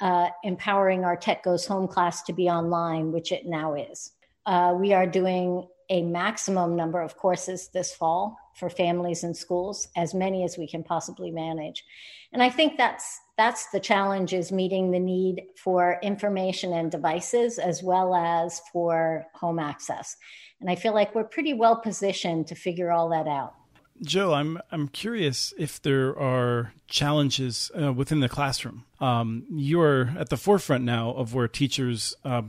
uh, 0.00 0.28
empowering 0.44 1.06
our 1.06 1.16
Tech 1.16 1.42
Goes 1.42 1.64
Home 1.64 1.88
class 1.88 2.20
to 2.24 2.34
be 2.34 2.50
online, 2.50 3.12
which 3.12 3.32
it 3.32 3.46
now 3.46 3.72
is. 3.72 4.12
Uh, 4.44 4.74
we 4.78 4.92
are 4.92 5.06
doing 5.06 5.66
a 5.88 6.02
maximum 6.02 6.76
number 6.76 7.00
of 7.00 7.16
courses 7.16 7.70
this 7.72 7.94
fall 7.94 8.36
for 8.60 8.70
families 8.70 9.24
and 9.24 9.36
schools, 9.36 9.88
as 9.96 10.14
many 10.14 10.44
as 10.44 10.56
we 10.56 10.68
can 10.68 10.84
possibly 10.84 11.30
manage. 11.30 11.84
And 12.32 12.42
I 12.42 12.50
think 12.50 12.76
that's 12.76 13.20
that's 13.36 13.70
the 13.70 13.80
challenge 13.80 14.34
is 14.34 14.52
meeting 14.52 14.90
the 14.90 15.00
need 15.00 15.42
for 15.56 15.98
information 16.02 16.74
and 16.74 16.92
devices 16.92 17.58
as 17.58 17.82
well 17.82 18.14
as 18.14 18.60
for 18.72 19.26
home 19.34 19.58
access. 19.58 20.16
And 20.60 20.70
I 20.70 20.76
feel 20.76 20.92
like 20.92 21.14
we're 21.14 21.24
pretty 21.24 21.54
well 21.54 21.80
positioned 21.80 22.46
to 22.48 22.54
figure 22.54 22.92
all 22.92 23.08
that 23.08 23.26
out. 23.26 23.54
Joe, 24.02 24.34
I'm 24.34 24.58
I'm 24.70 24.88
curious 24.88 25.52
if 25.58 25.82
there 25.82 26.16
are 26.18 26.72
challenges 26.86 27.70
uh, 27.80 27.92
within 27.92 28.20
the 28.20 28.28
classroom. 28.28 28.84
Um, 29.00 29.44
you're 29.50 30.12
at 30.18 30.28
the 30.28 30.36
forefront 30.36 30.84
now 30.84 31.10
of 31.12 31.34
where 31.34 31.48
teachers 31.48 32.14
uh, 32.24 32.42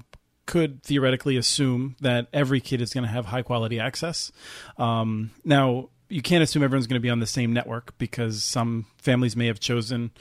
could 0.46 0.84
theoretically 0.84 1.38
assume 1.38 1.96
that 2.02 2.28
every 2.34 2.60
kid 2.60 2.82
is 2.82 2.94
going 2.94 3.06
to 3.06 3.10
have 3.10 3.28
high 3.28 3.42
quality 3.42 3.80
access. 3.80 4.32
Um, 4.78 5.32
now, 5.44 5.90
you 6.12 6.22
can't 6.22 6.44
assume 6.44 6.64
everyone's 6.64 6.88
going 6.88 7.00
to 7.00 7.02
be 7.02 7.10
on 7.10 7.20
the 7.20 7.28
same 7.28 7.54
network 7.54 7.98
because 7.98 8.44
some 8.44 8.86
families 8.98 9.36
may 9.36 9.48
have 9.48 9.60
chosen 9.60 10.12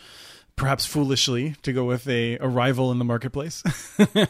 perhaps 0.60 0.84
foolishly 0.84 1.54
to 1.62 1.72
go 1.72 1.84
with 1.84 2.06
a, 2.06 2.36
a 2.36 2.46
rival 2.46 2.92
in 2.92 2.98
the 2.98 3.04
marketplace. 3.04 3.62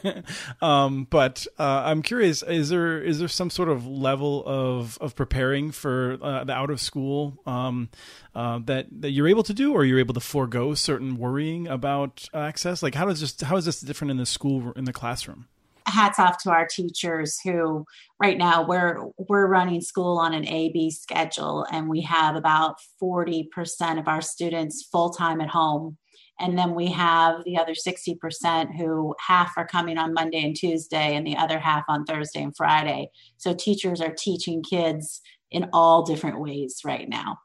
um, 0.62 1.09
but 1.11 1.46
uh, 1.59 1.83
I'm 1.85 2.03
curious: 2.03 2.42
is 2.44 2.68
there 2.68 3.03
is 3.03 3.18
there 3.18 3.29
some 3.29 3.51
sort 3.51 3.68
of 3.68 3.87
level 3.87 4.44
of 4.46 4.96
of 5.01 5.16
preparing 5.16 5.73
for 5.73 6.18
uh, 6.23 6.44
the 6.44 6.53
out 6.53 6.70
of 6.70 6.81
school 6.81 7.37
um, 7.46 7.90
uh, 8.35 8.61
that 8.66 8.87
that 9.01 9.11
you're 9.11 9.29
able 9.29 9.42
to 9.42 9.53
do, 9.53 9.73
or 9.73 9.85
you're 9.85 9.99
able 9.99 10.14
to 10.14 10.20
forego 10.20 10.75
certain 10.75 11.16
worrying 11.16 11.66
about 11.66 12.29
access? 12.33 12.83
Like, 12.83 12.94
how 12.94 13.07
does 13.07 13.20
this 13.20 13.40
how 13.40 13.57
is 13.57 13.64
this 13.64 13.81
different 13.81 14.12
in 14.12 14.16
the 14.16 14.27
school 14.27 14.73
in 14.77 14.85
the 14.85 14.92
classroom? 14.92 15.46
Hats 15.90 16.18
off 16.18 16.42
to 16.42 16.50
our 16.50 16.66
teachers 16.66 17.38
who 17.44 17.85
right 18.20 18.38
now 18.38 18.66
we're 18.66 19.05
we're 19.29 19.46
running 19.46 19.81
school 19.81 20.18
on 20.18 20.33
an 20.33 20.46
AB 20.46 20.90
schedule 20.90 21.66
and 21.70 21.88
we 21.88 22.00
have 22.03 22.37
about 22.37 22.76
40% 23.03 23.98
of 23.98 24.09
our 24.09 24.20
students 24.20 24.88
full 24.90 25.11
time 25.11 25.40
at 25.40 25.48
home 25.48 25.98
and 26.40 26.57
then 26.57 26.74
we 26.74 26.90
have 26.90 27.44
the 27.44 27.59
other 27.59 27.74
60% 27.74 28.76
who 28.76 29.14
half 29.20 29.53
are 29.57 29.66
coming 29.66 29.98
on 29.98 30.14
Monday 30.14 30.42
and 30.42 30.57
Tuesday, 30.57 31.14
and 31.14 31.26
the 31.26 31.37
other 31.37 31.59
half 31.59 31.85
on 31.87 32.05
Thursday 32.05 32.42
and 32.42 32.57
Friday. 32.57 33.11
So 33.37 33.55
teachers 33.55 34.00
are 34.00 34.14
teaching 34.16 34.62
kids 34.62 35.20
in 35.50 35.68
all 35.72 36.03
different 36.03 36.40
ways 36.40 36.81
right 36.85 37.09
now. 37.09 37.37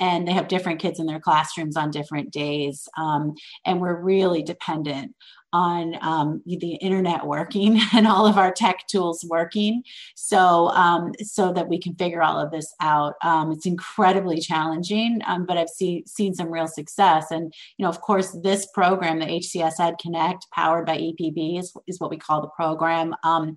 And 0.00 0.26
they 0.26 0.32
have 0.32 0.48
different 0.48 0.80
kids 0.80 0.98
in 0.98 1.06
their 1.06 1.20
classrooms 1.20 1.76
on 1.76 1.92
different 1.92 2.32
days. 2.32 2.88
Um, 2.98 3.34
and 3.64 3.80
we're 3.80 4.00
really 4.00 4.42
dependent 4.42 5.14
on 5.52 5.96
um, 6.00 6.42
the 6.46 6.74
internet 6.76 7.26
working 7.26 7.80
and 7.92 8.06
all 8.06 8.26
of 8.26 8.38
our 8.38 8.52
tech 8.52 8.86
tools 8.86 9.24
working. 9.28 9.82
So 10.14 10.68
um, 10.70 11.12
so 11.22 11.52
that 11.52 11.68
we 11.68 11.78
can 11.78 11.94
figure 11.94 12.22
all 12.22 12.38
of 12.38 12.50
this 12.50 12.74
out. 12.80 13.14
Um, 13.22 13.52
it's 13.52 13.66
incredibly 13.66 14.40
challenging 14.40 15.20
um, 15.26 15.46
but 15.46 15.56
i've 15.56 15.68
see, 15.68 16.04
seen 16.06 16.34
some 16.34 16.50
real 16.50 16.66
success. 16.66 17.30
And 17.30 17.52
you 17.76 17.84
know 17.84 17.88
of 17.88 18.00
course 18.00 18.36
this 18.42 18.66
program 18.66 19.18
the 19.18 19.26
hcs 19.26 19.80
ed 19.80 19.96
connect 20.00 20.50
powered 20.50 20.86
by 20.86 20.96
epb 20.96 21.58
is, 21.58 21.72
is 21.86 22.00
what 22.00 22.10
we 22.10 22.16
call 22.16 22.40
the 22.40 22.48
program. 22.48 23.14
Um, 23.24 23.56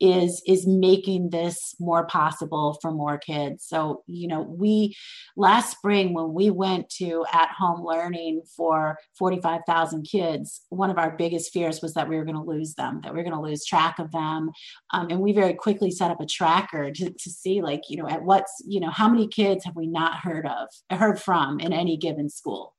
is 0.00 0.42
is 0.46 0.66
making 0.66 1.30
this 1.30 1.74
more 1.78 2.06
possible 2.06 2.78
for 2.80 2.90
more 2.90 3.18
kids. 3.18 3.66
So 3.66 4.02
you 4.06 4.28
know 4.28 4.42
we 4.42 4.96
last 5.36 5.72
spring 5.72 6.14
when 6.14 6.32
we 6.32 6.50
went 6.50 6.88
to 6.90 7.24
at 7.32 7.50
home 7.50 7.84
learning 7.84 8.42
for 8.56 8.98
45,000 9.18 10.02
kids 10.04 10.62
one 10.70 10.90
of 10.90 10.98
our 10.98 11.16
biggest 11.16 11.52
fears 11.52 11.80
was 11.82 11.94
that 11.94 12.08
we 12.08 12.16
were 12.16 12.24
going 12.24 12.36
to 12.36 12.42
lose 12.42 12.74
them 12.74 13.00
that 13.02 13.12
we 13.12 13.20
are 13.20 13.24
going 13.24 13.34
to 13.34 13.40
lose 13.40 13.64
track 13.64 13.98
of 13.98 14.10
them. 14.12 14.50
Um, 14.92 15.08
and 15.10 15.20
we 15.20 15.32
very 15.32 15.54
quickly 15.54 15.90
set 15.90 16.10
up 16.10 16.20
a 16.20 16.26
tracker 16.26 16.90
to, 16.90 17.10
to 17.10 17.30
see 17.30 17.62
like 17.62 17.82
you 17.88 17.96
know 17.96 18.08
at 18.08 18.22
what's 18.22 18.62
you 18.66 18.80
know 18.80 18.90
how 18.90 19.08
many 19.08 19.28
kids 19.28 19.64
have 19.64 19.76
we 19.76 19.86
not 19.86 20.18
heard 20.20 20.46
of 20.46 20.68
heard 20.98 21.20
from 21.20 21.60
in 21.60 21.72
any 21.72 21.96
given 21.96 22.28
school 22.28 22.74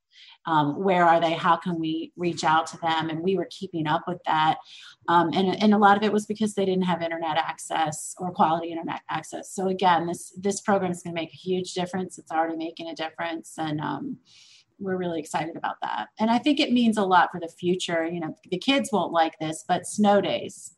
um, 0.46 0.84
where 0.84 1.06
are 1.06 1.20
they? 1.20 1.34
How 1.34 1.56
can 1.56 1.80
we 1.80 2.12
reach 2.16 2.44
out 2.44 2.68
to 2.68 2.78
them? 2.78 3.10
And 3.10 3.22
we 3.22 3.36
were 3.36 3.48
keeping 3.50 3.88
up 3.88 4.04
with 4.08 4.20
that. 4.26 4.58
Um, 5.08 5.32
and, 5.34 5.62
and 5.62 5.74
a 5.74 5.78
lot 5.78 5.98
of 5.98 6.04
it 6.04 6.12
was 6.12 6.26
because 6.26 6.56
they 6.56 6.66
didn't 6.66 6.84
have 6.84 7.02
internet 7.02 7.38
access 7.38 8.16
or 8.18 8.32
quality 8.32 8.72
internet 8.72 9.02
access. 9.10 9.54
So 9.54 9.68
again 9.68 10.08
this 10.08 10.34
this 10.38 10.62
program 10.62 10.92
is 10.92 11.04
going 11.04 11.16
to 11.16 11.22
make 11.22 11.34
a 11.34 11.38
huge 11.38 11.74
difference. 11.74 12.18
It's 12.18 12.32
already 12.32 12.58
making 12.58 12.90
a 12.90 12.96
difference 12.96 13.54
and 13.58 13.80
um, 13.82 14.18
we're 14.80 14.98
really 14.98 15.20
excited 15.20 15.56
about 15.56 15.76
that. 15.84 16.08
And 16.20 16.32
i 16.32 16.40
think 16.40 16.60
it 16.60 16.72
means 16.72 16.98
a 16.98 17.04
lot 17.04 17.30
for 17.32 17.40
the 17.40 17.48
future. 17.48 18.06
You 18.06 18.20
know 18.20 18.36
the 18.50 18.58
kids 18.58 18.92
won't 18.92 19.14
like 19.14 19.38
this 19.40 19.64
but 19.68 19.86
snow 19.86 20.22
days 20.22 20.76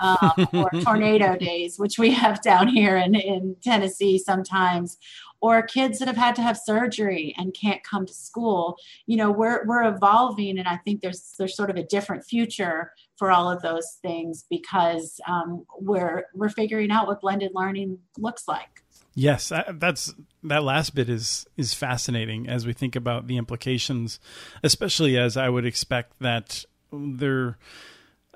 um, 0.00 0.48
or 0.52 0.70
tornado 0.82 1.36
days, 1.36 1.78
which 1.78 1.98
we 1.98 2.10
have 2.10 2.42
down 2.42 2.68
here 2.68 2.96
in, 2.96 3.14
in 3.14 3.56
Tennessee 3.62 4.18
sometimes, 4.18 4.96
or 5.40 5.62
kids 5.62 5.98
that 5.98 6.08
have 6.08 6.16
had 6.16 6.34
to 6.36 6.42
have 6.42 6.56
surgery 6.58 7.34
and 7.38 7.54
can't 7.54 7.82
come 7.84 8.06
to 8.06 8.12
school. 8.12 8.76
You 9.06 9.16
know 9.16 9.30
we're 9.30 9.64
we're 9.66 9.84
evolving 9.84 10.58
and 10.58 10.68
i 10.68 10.76
think 10.78 11.00
there's 11.00 11.34
there's 11.38 11.56
sort 11.56 11.70
of 11.70 11.76
a 11.76 11.84
different 11.84 12.24
future 12.24 12.92
for 13.18 13.32
all 13.32 13.50
of 13.50 13.60
those 13.62 13.98
things 14.00 14.44
because 14.48 15.20
um, 15.26 15.66
we're 15.80 16.24
we're 16.32 16.48
figuring 16.48 16.90
out 16.90 17.08
what 17.08 17.20
blended 17.20 17.50
learning 17.52 17.98
looks 18.16 18.46
like. 18.46 18.84
Yes, 19.14 19.52
that's 19.74 20.14
that 20.44 20.62
last 20.62 20.94
bit 20.94 21.08
is 21.08 21.44
is 21.56 21.74
fascinating 21.74 22.48
as 22.48 22.64
we 22.64 22.72
think 22.72 22.94
about 22.94 23.26
the 23.26 23.36
implications, 23.36 24.20
especially 24.62 25.18
as 25.18 25.36
I 25.36 25.48
would 25.48 25.66
expect 25.66 26.12
that 26.20 26.64
there 26.92 27.58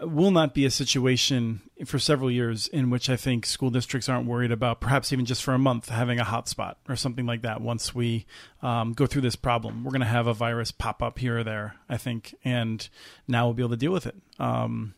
will 0.04 0.30
not 0.30 0.54
be 0.54 0.64
a 0.64 0.70
situation 0.70 1.60
for 1.84 1.98
several 1.98 2.30
years 2.30 2.68
in 2.68 2.90
which 2.90 3.10
I 3.10 3.16
think 3.16 3.46
school 3.46 3.70
districts 3.70 4.08
aren't 4.08 4.26
worried 4.26 4.52
about 4.52 4.80
perhaps 4.80 5.12
even 5.12 5.24
just 5.24 5.42
for 5.42 5.54
a 5.54 5.58
month 5.58 5.88
having 5.88 6.20
a 6.20 6.24
hotspot 6.24 6.76
or 6.88 6.96
something 6.96 7.26
like 7.26 7.42
that. 7.42 7.60
Once 7.60 7.94
we 7.94 8.26
um, 8.62 8.92
go 8.92 9.06
through 9.06 9.22
this 9.22 9.36
problem, 9.36 9.84
we're 9.84 9.90
going 9.90 10.00
to 10.00 10.06
have 10.06 10.26
a 10.26 10.34
virus 10.34 10.72
pop 10.72 11.02
up 11.02 11.18
here 11.18 11.38
or 11.38 11.44
there, 11.44 11.76
I 11.88 11.96
think, 11.96 12.34
and 12.44 12.88
now 13.26 13.46
we'll 13.46 13.54
be 13.54 13.62
able 13.62 13.70
to 13.70 13.76
deal 13.76 13.92
with 13.92 14.06
it. 14.06 14.16
Um, 14.38 14.94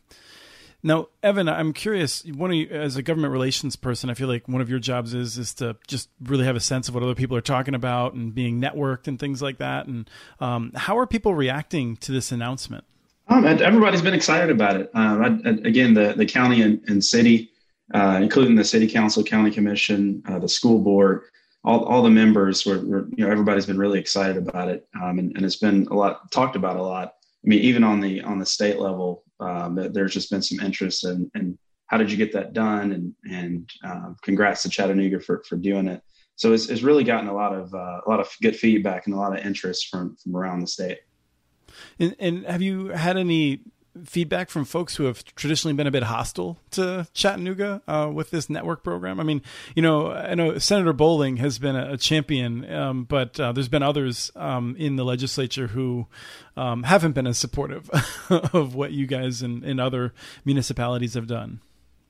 now, 0.85 1.07
Evan, 1.23 1.49
I'm 1.49 1.73
curious. 1.73 2.23
One 2.25 2.53
you, 2.53 2.67
as 2.69 2.95
a 2.95 3.01
government 3.01 3.33
relations 3.33 3.75
person, 3.75 4.11
I 4.11 4.13
feel 4.13 4.27
like 4.27 4.47
one 4.47 4.61
of 4.61 4.69
your 4.69 4.77
jobs 4.77 5.15
is 5.15 5.35
is 5.35 5.55
to 5.55 5.77
just 5.87 6.09
really 6.21 6.45
have 6.45 6.55
a 6.55 6.59
sense 6.59 6.87
of 6.87 6.93
what 6.93 7.01
other 7.01 7.15
people 7.15 7.35
are 7.35 7.41
talking 7.41 7.73
about 7.73 8.13
and 8.13 8.35
being 8.35 8.61
networked 8.61 9.07
and 9.07 9.19
things 9.19 9.41
like 9.41 9.57
that. 9.57 9.87
And 9.87 10.07
um, 10.39 10.71
how 10.75 10.99
are 10.99 11.07
people 11.07 11.33
reacting 11.33 11.97
to 11.97 12.11
this 12.11 12.31
announcement? 12.31 12.85
Um, 13.27 13.45
everybody's 13.45 14.03
been 14.03 14.13
excited 14.13 14.49
about 14.49 14.79
it. 14.79 14.91
Uh, 14.93 15.29
I, 15.45 15.49
again, 15.67 15.93
the, 15.93 16.13
the 16.15 16.25
county 16.25 16.61
and, 16.61 16.79
and 16.87 17.03
city, 17.03 17.51
uh, 17.93 18.19
including 18.21 18.55
the 18.55 18.63
city 18.63 18.87
council, 18.87 19.23
county 19.23 19.51
commission, 19.51 20.21
uh, 20.27 20.39
the 20.39 20.49
school 20.49 20.79
board, 20.79 21.23
all, 21.63 21.83
all 21.85 22.03
the 22.03 22.09
members 22.09 22.65
were, 22.65 22.79
were, 22.85 23.07
you 23.15 23.25
know, 23.25 23.31
everybody's 23.31 23.65
been 23.65 23.79
really 23.79 23.99
excited 23.99 24.37
about 24.37 24.69
it. 24.69 24.87
Um, 25.01 25.17
and, 25.17 25.35
and 25.35 25.43
it's 25.43 25.55
been 25.55 25.87
a 25.89 25.95
lot 25.95 26.31
talked 26.31 26.55
about 26.55 26.77
a 26.77 26.81
lot. 26.81 27.15
I 27.43 27.47
mean, 27.47 27.61
even 27.61 27.83
on 27.83 27.99
the, 27.99 28.21
on 28.21 28.37
the 28.37 28.45
state 28.45 28.79
level, 28.79 29.23
um, 29.39 29.75
there's 29.91 30.13
just 30.13 30.29
been 30.29 30.43
some 30.43 30.63
interest 30.63 31.03
in, 31.03 31.29
in 31.33 31.57
how 31.87 31.97
did 31.97 32.11
you 32.11 32.17
get 32.17 32.31
that 32.33 32.53
done? 32.53 32.91
And, 32.91 33.15
and 33.31 33.69
uh, 33.83 34.13
congrats 34.21 34.61
to 34.63 34.69
Chattanooga 34.69 35.19
for, 35.19 35.43
for 35.49 35.55
doing 35.55 35.87
it. 35.87 36.03
So 36.35 36.53
it's, 36.53 36.69
it's 36.69 36.83
really 36.83 37.03
gotten 37.03 37.29
a 37.29 37.33
lot 37.33 37.53
of, 37.53 37.73
uh, 37.73 38.01
a 38.05 38.09
lot 38.09 38.19
of 38.19 38.29
good 38.41 38.55
feedback 38.55 39.07
and 39.07 39.15
a 39.15 39.17
lot 39.17 39.37
of 39.37 39.43
interest 39.43 39.87
from, 39.89 40.15
from 40.17 40.35
around 40.35 40.59
the 40.59 40.67
state. 40.67 40.99
And, 41.99 42.15
and 42.19 42.45
have 42.45 42.61
you 42.61 42.87
had 42.87 43.17
any 43.17 43.61
feedback 44.03 44.49
from 44.49 44.65
folks 44.65 44.95
who 44.95 45.05
have 45.05 45.23
traditionally 45.35 45.73
been 45.73 45.87
a 45.87 45.91
bit 45.91 46.03
hostile 46.03 46.57
to 46.71 47.07
Chattanooga 47.13 47.81
uh, 47.87 48.09
with 48.13 48.29
this 48.29 48.49
network 48.49 48.83
program? 48.83 49.19
I 49.19 49.23
mean, 49.23 49.41
you 49.75 49.81
know, 49.81 50.11
I 50.11 50.35
know 50.35 50.57
Senator 50.57 50.93
Bowling 50.93 51.37
has 51.37 51.59
been 51.59 51.75
a, 51.75 51.93
a 51.93 51.97
champion, 51.97 52.69
um, 52.71 53.03
but 53.05 53.39
uh, 53.39 53.51
there's 53.51 53.69
been 53.69 53.83
others 53.83 54.31
um, 54.35 54.75
in 54.77 54.95
the 54.95 55.05
legislature 55.05 55.67
who 55.67 56.07
um, 56.57 56.83
haven't 56.83 57.13
been 57.13 57.27
as 57.27 57.37
supportive 57.37 57.89
of 58.29 58.75
what 58.75 58.91
you 58.91 59.07
guys 59.07 59.41
and, 59.41 59.63
and, 59.63 59.79
other 59.79 60.13
municipalities 60.45 61.13
have 61.15 61.27
done. 61.27 61.59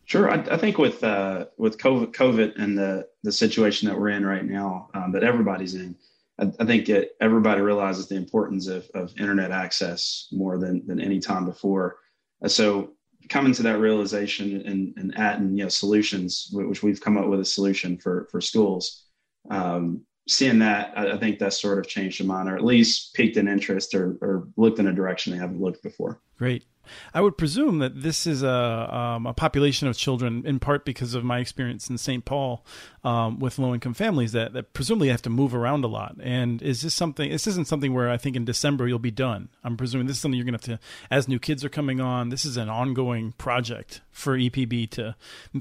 Sure, 0.05 0.29
I, 0.29 0.35
I 0.35 0.57
think 0.57 0.77
with 0.77 1.03
uh, 1.03 1.45
with 1.57 1.79
COVID, 1.79 2.13
COVID, 2.13 2.61
and 2.61 2.77
the 2.77 3.07
the 3.23 3.31
situation 3.31 3.89
that 3.89 3.99
we're 3.99 4.09
in 4.09 4.23
right 4.23 4.45
now, 4.45 4.89
um, 4.93 5.13
that 5.13 5.23
everybody's 5.23 5.73
in, 5.73 5.95
I, 6.39 6.51
I 6.59 6.65
think 6.65 6.89
it, 6.89 7.15
everybody 7.21 7.61
realizes 7.61 8.07
the 8.07 8.15
importance 8.15 8.67
of, 8.67 8.89
of 8.93 9.17
internet 9.17 9.51
access 9.51 10.27
more 10.31 10.57
than, 10.57 10.85
than 10.85 10.99
any 10.99 11.19
time 11.19 11.45
before. 11.45 11.97
Uh, 12.43 12.47
so 12.47 12.91
coming 13.29 13.53
to 13.53 13.63
that 13.63 13.79
realization 13.79 14.61
and, 14.65 14.93
and 14.97 15.17
adding, 15.17 15.55
you 15.57 15.63
know, 15.63 15.69
solutions, 15.69 16.49
which 16.51 16.83
we've 16.83 17.01
come 17.01 17.17
up 17.17 17.27
with 17.27 17.39
a 17.39 17.45
solution 17.45 17.97
for, 17.97 18.27
for 18.31 18.41
schools, 18.41 19.05
um, 19.49 20.01
seeing 20.27 20.59
that, 20.59 20.93
I, 20.95 21.13
I, 21.13 21.17
think 21.17 21.39
that's 21.39 21.61
sort 21.61 21.79
of 21.79 21.87
changed 21.87 22.19
their 22.19 22.27
mind 22.27 22.49
or 22.49 22.55
at 22.55 22.63
least 22.63 23.13
piqued 23.13 23.37
an 23.37 23.47
interest 23.47 23.93
or, 23.93 24.17
or 24.21 24.47
looked 24.57 24.79
in 24.79 24.87
a 24.87 24.93
direction 24.93 25.31
they 25.31 25.39
haven't 25.39 25.61
looked 25.61 25.83
before. 25.83 26.21
Great. 26.37 26.65
I 27.13 27.21
would 27.21 27.37
presume 27.37 27.79
that 27.79 28.01
this 28.01 28.27
is 28.27 28.43
a 28.43 28.95
um, 28.95 29.25
a 29.25 29.33
population 29.33 29.87
of 29.87 29.97
children, 29.97 30.43
in 30.45 30.59
part 30.59 30.85
because 30.85 31.13
of 31.13 31.23
my 31.23 31.39
experience 31.39 31.89
in 31.89 31.97
St. 31.97 32.25
Paul 32.25 32.65
um, 33.03 33.39
with 33.39 33.59
low 33.59 33.73
income 33.73 33.93
families 33.93 34.31
that, 34.31 34.53
that 34.53 34.73
presumably 34.73 35.09
have 35.09 35.21
to 35.23 35.29
move 35.29 35.53
around 35.53 35.83
a 35.83 35.87
lot. 35.87 36.15
And 36.21 36.61
is 36.61 36.81
this 36.81 36.93
something? 36.93 37.29
This 37.29 37.47
isn't 37.47 37.67
something 37.67 37.93
where 37.93 38.09
I 38.09 38.17
think 38.17 38.35
in 38.35 38.45
December 38.45 38.87
you'll 38.87 38.99
be 38.99 39.11
done. 39.11 39.49
I'm 39.63 39.77
presuming 39.77 40.07
this 40.07 40.17
is 40.17 40.21
something 40.21 40.37
you're 40.37 40.45
going 40.45 40.57
to 40.57 40.71
have 40.71 40.79
to, 40.79 40.85
as 41.11 41.27
new 41.27 41.39
kids 41.39 41.63
are 41.63 41.69
coming 41.69 42.01
on. 42.01 42.29
This 42.29 42.45
is 42.45 42.57
an 42.57 42.69
ongoing 42.69 43.33
project 43.33 44.01
for 44.11 44.37
EPB 44.37 44.89
to 44.91 45.15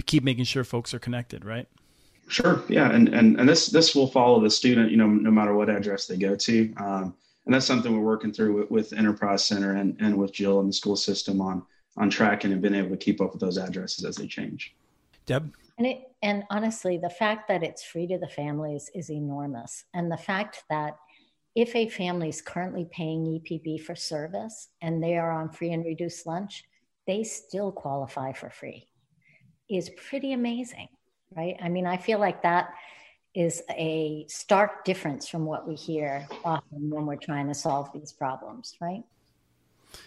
keep 0.07 0.25
making 0.25 0.45
sure 0.45 0.65
folks 0.65 0.95
are 0.95 0.99
connected, 0.99 1.45
right? 1.45 1.69
Sure. 2.29 2.63
Yeah, 2.69 2.91
and 2.91 3.09
and 3.09 3.39
and 3.39 3.49
this 3.49 3.67
this 3.67 3.95
will 3.95 4.07
follow 4.07 4.41
the 4.41 4.51
student, 4.51 4.91
you 4.91 4.97
know, 4.97 5.07
no 5.07 5.31
matter 5.31 5.55
what 5.55 5.69
address 5.69 6.07
they 6.07 6.17
go 6.17 6.35
to. 6.35 6.75
Um, 6.79 7.15
and 7.45 7.55
that's 7.55 7.67
something 7.67 7.93
we're 7.93 8.05
working 8.05 8.33
through 8.33 8.55
with, 8.55 8.71
with 8.71 8.93
Enterprise 8.93 9.45
Center 9.45 9.73
and, 9.77 9.97
and 10.01 10.17
with 10.17 10.33
Jill 10.33 10.61
and 10.61 10.69
the 10.69 10.73
school 10.73 10.97
system 10.97 11.41
on 11.41 11.63
on 11.97 12.11
tracking 12.11 12.51
and 12.51 12.61
being 12.61 12.75
able 12.75 12.91
to 12.91 12.97
keep 12.97 13.21
up 13.21 13.33
with 13.33 13.41
those 13.41 13.57
addresses 13.57 14.05
as 14.05 14.17
they 14.17 14.27
change. 14.27 14.75
Deb. 15.27 15.55
And 15.79 15.87
it 15.87 16.11
and 16.23 16.45
honestly, 16.51 16.99
the 16.99 17.11
fact 17.11 17.49
that 17.49 17.63
it's 17.63 17.85
free 17.85 18.07
to 18.09 18.19
the 18.19 18.29
families 18.29 18.91
is 18.95 19.11
enormous, 19.11 19.85
and 19.95 20.11
the 20.11 20.17
fact 20.17 20.65
that 20.71 20.97
if 21.55 21.77
a 21.77 21.89
family 21.89 22.29
is 22.29 22.43
currently 22.43 22.89
paying 22.91 23.25
EPB 23.25 23.81
for 23.81 23.95
service 23.95 24.69
and 24.83 25.01
they 25.01 25.17
are 25.17 25.31
on 25.31 25.51
free 25.51 25.73
and 25.73 25.85
reduced 25.85 26.27
lunch, 26.27 26.65
they 27.07 27.23
still 27.23 27.71
qualify 27.71 28.33
for 28.33 28.51
free 28.51 28.89
is 29.69 29.91
pretty 29.91 30.33
amazing, 30.33 30.89
right? 31.37 31.57
I 31.63 31.69
mean, 31.69 31.87
I 31.87 31.97
feel 31.97 32.19
like 32.19 32.43
that 32.43 32.75
is 33.35 33.63
a 33.71 34.27
stark 34.29 34.85
difference 34.85 35.29
from 35.29 35.45
what 35.45 35.67
we 35.67 35.75
hear 35.75 36.27
often 36.45 36.91
when 36.91 37.07
we're 37.07 37.17
trying 37.17 37.49
to 37.49 37.55
solve 37.55 37.91
these 37.93 38.13
problems, 38.13 38.77
right? 38.81 39.03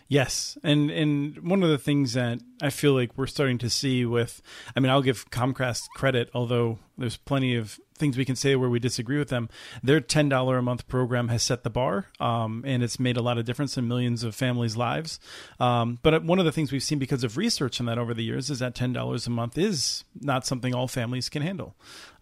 Yes, 0.07 0.57
and 0.63 0.89
and 0.89 1.39
one 1.39 1.63
of 1.63 1.69
the 1.69 1.77
things 1.77 2.13
that 2.13 2.39
I 2.61 2.69
feel 2.69 2.93
like 2.93 3.11
we're 3.17 3.27
starting 3.27 3.57
to 3.59 3.69
see 3.69 4.05
with, 4.05 4.41
I 4.75 4.79
mean, 4.79 4.89
I'll 4.89 5.01
give 5.01 5.29
Comcast 5.29 5.83
credit, 5.95 6.29
although 6.33 6.79
there's 6.97 7.17
plenty 7.17 7.55
of 7.55 7.79
things 7.97 8.17
we 8.17 8.25
can 8.25 8.35
say 8.35 8.55
where 8.55 8.69
we 8.69 8.79
disagree 8.79 9.17
with 9.17 9.29
them. 9.29 9.49
Their 9.83 9.99
ten 10.01 10.29
dollar 10.29 10.57
a 10.57 10.61
month 10.61 10.87
program 10.87 11.27
has 11.29 11.43
set 11.43 11.63
the 11.63 11.69
bar, 11.69 12.07
um, 12.19 12.63
and 12.65 12.83
it's 12.83 12.99
made 12.99 13.17
a 13.17 13.21
lot 13.21 13.37
of 13.37 13.45
difference 13.45 13.77
in 13.77 13.87
millions 13.87 14.23
of 14.23 14.35
families' 14.35 14.77
lives. 14.77 15.19
Um, 15.59 15.99
but 16.03 16.23
one 16.23 16.39
of 16.39 16.45
the 16.45 16.51
things 16.51 16.71
we've 16.71 16.83
seen 16.83 16.99
because 16.99 17.23
of 17.23 17.37
research 17.37 17.79
on 17.79 17.85
that 17.87 17.97
over 17.97 18.13
the 18.13 18.23
years 18.23 18.49
is 18.49 18.59
that 18.59 18.75
ten 18.75 18.93
dollars 18.93 19.27
a 19.27 19.29
month 19.29 19.57
is 19.57 20.03
not 20.19 20.45
something 20.45 20.73
all 20.73 20.87
families 20.87 21.29
can 21.29 21.41
handle. 21.41 21.75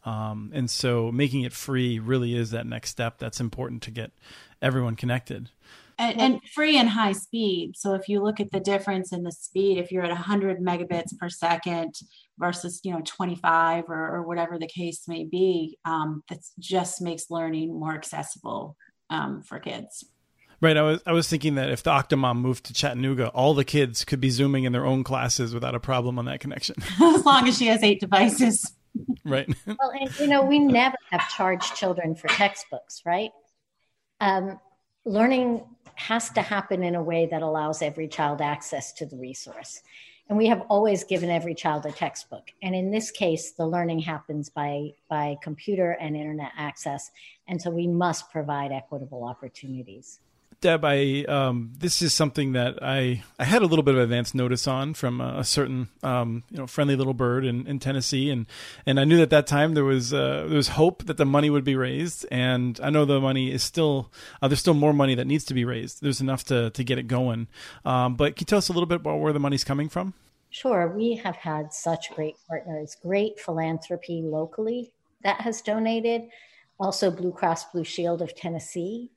Um, 0.05 0.51
and 0.53 0.69
so 0.69 1.11
making 1.11 1.41
it 1.41 1.53
free 1.53 1.97
really 1.97 2.35
is 2.35 2.51
that 2.51 2.67
next 2.67 2.91
step 2.91 3.17
that's 3.17 3.39
important 3.39 3.81
to 3.83 3.91
get 3.91 4.11
everyone 4.61 4.95
connected. 4.95 5.49
And, 5.97 6.19
and, 6.19 6.41
free 6.53 6.77
and 6.77 6.89
high 6.89 7.13
speed. 7.13 7.77
So 7.77 7.93
if 7.93 8.09
you 8.09 8.21
look 8.21 8.39
at 8.39 8.51
the 8.51 8.59
difference 8.59 9.13
in 9.13 9.23
the 9.23 9.31
speed, 9.31 9.77
if 9.77 9.91
you're 9.91 10.03
at 10.03 10.09
100 10.09 10.59
megabits 10.59 11.17
per 11.17 11.29
second 11.29 11.95
versus 12.37 12.81
you 12.83 12.91
know 12.91 13.01
25 13.05 13.85
or, 13.87 14.15
or 14.15 14.23
whatever 14.23 14.59
the 14.59 14.67
case 14.67 15.07
may 15.07 15.23
be, 15.23 15.77
um, 15.85 16.23
that 16.29 16.39
just 16.59 17.01
makes 17.01 17.29
learning 17.29 17.79
more 17.79 17.93
accessible 17.93 18.75
um, 19.09 19.41
for 19.41 19.59
kids. 19.59 20.05
Right. 20.61 20.77
I 20.77 20.81
was 20.81 21.01
I 21.05 21.11
was 21.11 21.27
thinking 21.29 21.55
that 21.55 21.69
if 21.69 21.83
the 21.83 21.91
Octomom 21.91 22.37
moved 22.37 22.65
to 22.65 22.73
Chattanooga, 22.73 23.27
all 23.29 23.53
the 23.53 23.65
kids 23.65 24.05
could 24.05 24.21
be 24.21 24.29
zooming 24.29 24.63
in 24.63 24.71
their 24.71 24.85
own 24.85 25.03
classes 25.03 25.53
without 25.53 25.75
a 25.75 25.79
problem 25.79 26.17
on 26.17 26.25
that 26.25 26.39
connection. 26.39 26.75
as 27.01 27.25
long 27.25 27.47
as 27.47 27.57
she 27.57 27.67
has 27.67 27.83
eight 27.83 27.99
devices. 27.99 28.73
right. 29.25 29.47
well, 29.67 29.91
and 29.99 30.19
you 30.19 30.27
know, 30.27 30.43
we 30.43 30.59
never 30.59 30.95
have 31.11 31.29
charged 31.29 31.75
children 31.75 32.15
for 32.15 32.27
textbooks, 32.29 33.01
right? 33.05 33.31
Um, 34.21 34.59
learning 35.05 35.63
has 35.95 36.29
to 36.31 36.41
happen 36.41 36.83
in 36.83 36.95
a 36.95 37.03
way 37.03 37.25
that 37.27 37.41
allows 37.41 37.81
every 37.81 38.07
child 38.07 38.41
access 38.41 38.91
to 38.93 39.05
the 39.05 39.15
resource. 39.15 39.81
And 40.27 40.37
we 40.37 40.47
have 40.47 40.61
always 40.69 41.03
given 41.03 41.29
every 41.29 41.53
child 41.53 41.85
a 41.85 41.91
textbook. 41.91 42.51
And 42.63 42.73
in 42.75 42.89
this 42.89 43.11
case, 43.11 43.51
the 43.51 43.67
learning 43.67 43.99
happens 43.99 44.49
by, 44.49 44.93
by 45.07 45.37
computer 45.41 45.91
and 45.91 46.17
internet 46.17 46.51
access. 46.57 47.11
And 47.47 47.61
so 47.61 47.69
we 47.69 47.87
must 47.87 48.31
provide 48.31 48.71
equitable 48.71 49.23
opportunities. 49.23 50.19
Deb, 50.61 50.83
I 50.83 51.23
um, 51.27 51.73
this 51.77 52.01
is 52.01 52.13
something 52.13 52.53
that 52.53 52.79
I 52.81 53.23
I 53.37 53.43
had 53.43 53.61
a 53.61 53.65
little 53.65 53.83
bit 53.83 53.95
of 53.95 54.01
advance 54.01 54.33
notice 54.33 54.67
on 54.67 54.93
from 54.93 55.21
a, 55.21 55.43
certain 55.43 55.89
um, 56.03 56.43
you 56.49 56.57
know 56.57 56.67
friendly 56.67 56.95
little 56.95 57.13
bird 57.13 57.45
in, 57.45 57.67
in 57.67 57.79
Tennessee, 57.79 58.29
and 58.29 58.45
and 58.85 58.99
I 58.99 59.03
knew 59.03 59.21
at 59.21 59.29
that 59.29 59.47
time 59.47 59.73
there 59.73 59.83
was 59.83 60.13
uh, 60.13 60.45
there 60.47 60.57
was 60.57 60.69
hope 60.69 61.05
that 61.05 61.17
the 61.17 61.25
money 61.25 61.49
would 61.49 61.63
be 61.63 61.75
raised, 61.75 62.25
and 62.31 62.79
I 62.81 62.89
know 62.89 63.05
the 63.05 63.19
money 63.19 63.51
is 63.51 63.63
still 63.63 64.11
uh, 64.41 64.47
there's 64.47 64.59
still 64.59 64.73
more 64.73 64.93
money 64.93 65.15
that 65.15 65.27
needs 65.27 65.45
to 65.45 65.53
be 65.53 65.65
raised. 65.65 66.01
There's 66.01 66.21
enough 66.21 66.43
to 66.45 66.69
to 66.71 66.83
get 66.83 66.97
it 66.97 67.07
going, 67.07 67.47
um, 67.85 68.15
but 68.15 68.35
can 68.35 68.43
you 68.43 68.45
tell 68.45 68.57
us 68.57 68.69
a 68.69 68.73
little 68.73 68.87
bit 68.87 68.95
about 68.95 69.19
where 69.19 69.33
the 69.33 69.39
money's 69.39 69.63
coming 69.63 69.89
from? 69.89 70.13
Sure, 70.49 70.87
we 70.95 71.15
have 71.17 71.35
had 71.35 71.73
such 71.73 72.11
great 72.15 72.35
partners, 72.47 72.95
great 73.01 73.39
philanthropy 73.39 74.21
locally 74.23 74.91
that 75.23 75.41
has 75.41 75.61
donated. 75.61 76.29
Also, 76.79 77.09
Blue 77.11 77.31
Cross 77.31 77.71
Blue 77.71 77.83
Shield 77.83 78.21
of 78.21 78.35
Tennessee 78.35 79.11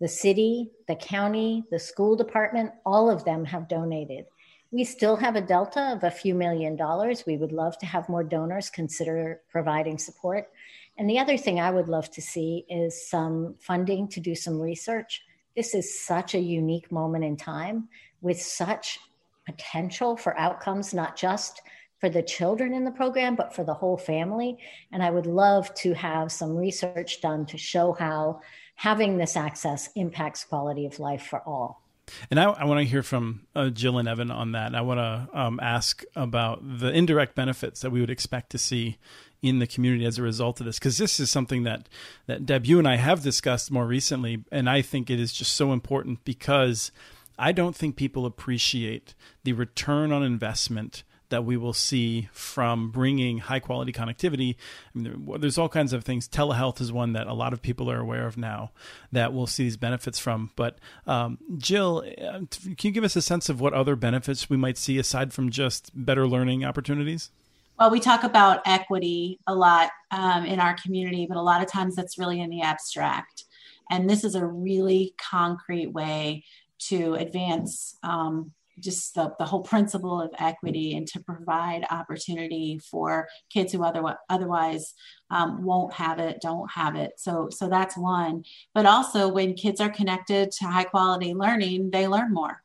the 0.00 0.08
city, 0.08 0.70
the 0.86 0.94
county, 0.94 1.64
the 1.70 1.78
school 1.78 2.16
department, 2.16 2.72
all 2.86 3.10
of 3.10 3.24
them 3.24 3.44
have 3.44 3.68
donated. 3.68 4.26
We 4.70 4.84
still 4.84 5.16
have 5.16 5.34
a 5.34 5.40
delta 5.40 5.92
of 5.92 6.04
a 6.04 6.10
few 6.10 6.34
million 6.34 6.76
dollars. 6.76 7.24
We 7.26 7.36
would 7.36 7.52
love 7.52 7.78
to 7.78 7.86
have 7.86 8.08
more 8.08 8.22
donors 8.22 8.70
consider 8.70 9.40
providing 9.50 9.98
support. 9.98 10.50
And 10.98 11.08
the 11.08 11.18
other 11.18 11.36
thing 11.36 11.58
I 11.58 11.70
would 11.70 11.88
love 11.88 12.10
to 12.12 12.20
see 12.20 12.66
is 12.68 13.08
some 13.08 13.54
funding 13.60 14.08
to 14.08 14.20
do 14.20 14.34
some 14.34 14.60
research. 14.60 15.22
This 15.56 15.74
is 15.74 16.00
such 16.00 16.34
a 16.34 16.40
unique 16.40 16.92
moment 16.92 17.24
in 17.24 17.36
time 17.36 17.88
with 18.20 18.40
such 18.40 18.98
potential 19.46 20.16
for 20.16 20.38
outcomes, 20.38 20.92
not 20.92 21.16
just 21.16 21.62
for 21.98 22.10
the 22.10 22.22
children 22.22 22.74
in 22.74 22.84
the 22.84 22.90
program, 22.90 23.34
but 23.34 23.54
for 23.54 23.64
the 23.64 23.74
whole 23.74 23.96
family. 23.96 24.58
And 24.92 25.02
I 25.02 25.10
would 25.10 25.26
love 25.26 25.72
to 25.76 25.94
have 25.94 26.30
some 26.30 26.56
research 26.56 27.20
done 27.20 27.46
to 27.46 27.58
show 27.58 27.92
how 27.92 28.40
having 28.78 29.18
this 29.18 29.36
access 29.36 29.90
impacts 29.96 30.44
quality 30.44 30.86
of 30.86 31.00
life 31.00 31.26
for 31.26 31.40
all. 31.40 31.82
And 32.30 32.38
I, 32.38 32.44
I 32.44 32.64
want 32.64 32.78
to 32.78 32.84
hear 32.84 33.02
from 33.02 33.42
uh, 33.54 33.70
Jill 33.70 33.98
and 33.98 34.08
Evan 34.08 34.30
on 34.30 34.52
that. 34.52 34.68
And 34.68 34.76
I 34.76 34.82
want 34.82 34.98
to 34.98 35.38
um, 35.38 35.58
ask 35.60 36.04
about 36.14 36.60
the 36.78 36.90
indirect 36.90 37.34
benefits 37.34 37.80
that 37.80 37.90
we 37.90 38.00
would 38.00 38.08
expect 38.08 38.50
to 38.50 38.58
see 38.58 38.98
in 39.42 39.58
the 39.58 39.66
community 39.66 40.06
as 40.06 40.16
a 40.16 40.22
result 40.22 40.60
of 40.60 40.66
this, 40.66 40.78
because 40.78 40.96
this 40.96 41.18
is 41.18 41.28
something 41.28 41.64
that 41.64 41.88
that 42.26 42.46
Deb, 42.46 42.66
you 42.66 42.78
and 42.78 42.86
I 42.86 42.96
have 42.96 43.22
discussed 43.22 43.70
more 43.70 43.86
recently, 43.86 44.44
and 44.50 44.70
I 44.70 44.80
think 44.82 45.10
it 45.10 45.20
is 45.20 45.32
just 45.32 45.56
so 45.56 45.72
important 45.72 46.24
because 46.24 46.92
I 47.38 47.52
don't 47.52 47.76
think 47.76 47.96
people 47.96 48.26
appreciate 48.26 49.14
the 49.42 49.52
return 49.52 50.12
on 50.12 50.22
investment 50.22 51.02
that 51.30 51.44
we 51.44 51.56
will 51.56 51.72
see 51.72 52.28
from 52.32 52.90
bringing 52.90 53.38
high 53.38 53.60
quality 53.60 53.92
connectivity. 53.92 54.56
I 54.94 54.98
mean, 54.98 55.28
there's 55.40 55.58
all 55.58 55.68
kinds 55.68 55.92
of 55.92 56.04
things. 56.04 56.28
Telehealth 56.28 56.80
is 56.80 56.92
one 56.92 57.12
that 57.12 57.26
a 57.26 57.34
lot 57.34 57.52
of 57.52 57.62
people 57.62 57.90
are 57.90 58.00
aware 58.00 58.26
of 58.26 58.36
now 58.36 58.72
that 59.12 59.32
we'll 59.32 59.46
see 59.46 59.64
these 59.64 59.76
benefits 59.76 60.18
from. 60.18 60.50
But 60.56 60.78
um, 61.06 61.38
Jill, 61.56 62.04
uh, 62.06 62.40
can 62.50 62.76
you 62.82 62.90
give 62.90 63.04
us 63.04 63.16
a 63.16 63.22
sense 63.22 63.48
of 63.48 63.60
what 63.60 63.74
other 63.74 63.96
benefits 63.96 64.48
we 64.48 64.56
might 64.56 64.78
see 64.78 64.98
aside 64.98 65.32
from 65.32 65.50
just 65.50 65.90
better 65.94 66.26
learning 66.26 66.64
opportunities? 66.64 67.30
Well, 67.78 67.90
we 67.90 68.00
talk 68.00 68.24
about 68.24 68.62
equity 68.66 69.38
a 69.46 69.54
lot 69.54 69.90
um, 70.10 70.44
in 70.44 70.58
our 70.58 70.74
community, 70.74 71.26
but 71.28 71.36
a 71.36 71.42
lot 71.42 71.62
of 71.62 71.70
times 71.70 71.94
that's 71.94 72.18
really 72.18 72.40
in 72.40 72.50
the 72.50 72.62
abstract. 72.62 73.44
And 73.90 74.10
this 74.10 74.24
is 74.24 74.34
a 74.34 74.44
really 74.44 75.14
concrete 75.16 75.92
way 75.92 76.44
to 76.88 77.14
advance 77.14 77.96
um, 78.02 78.52
just 78.80 79.14
the, 79.14 79.32
the 79.38 79.44
whole 79.44 79.62
principle 79.62 80.20
of 80.20 80.30
equity 80.38 80.96
and 80.96 81.06
to 81.08 81.20
provide 81.20 81.84
opportunity 81.90 82.80
for 82.90 83.28
kids 83.50 83.72
who 83.72 83.84
other, 83.84 84.02
otherwise 84.28 84.94
um, 85.30 85.64
won't 85.64 85.92
have 85.92 86.18
it, 86.18 86.40
don't 86.40 86.70
have 86.70 86.96
it. 86.96 87.12
So, 87.16 87.48
so 87.50 87.68
that's 87.68 87.96
one. 87.96 88.44
But 88.74 88.86
also, 88.86 89.28
when 89.28 89.54
kids 89.54 89.80
are 89.80 89.90
connected 89.90 90.50
to 90.52 90.66
high 90.66 90.84
quality 90.84 91.34
learning, 91.34 91.90
they 91.90 92.08
learn 92.08 92.32
more. 92.32 92.62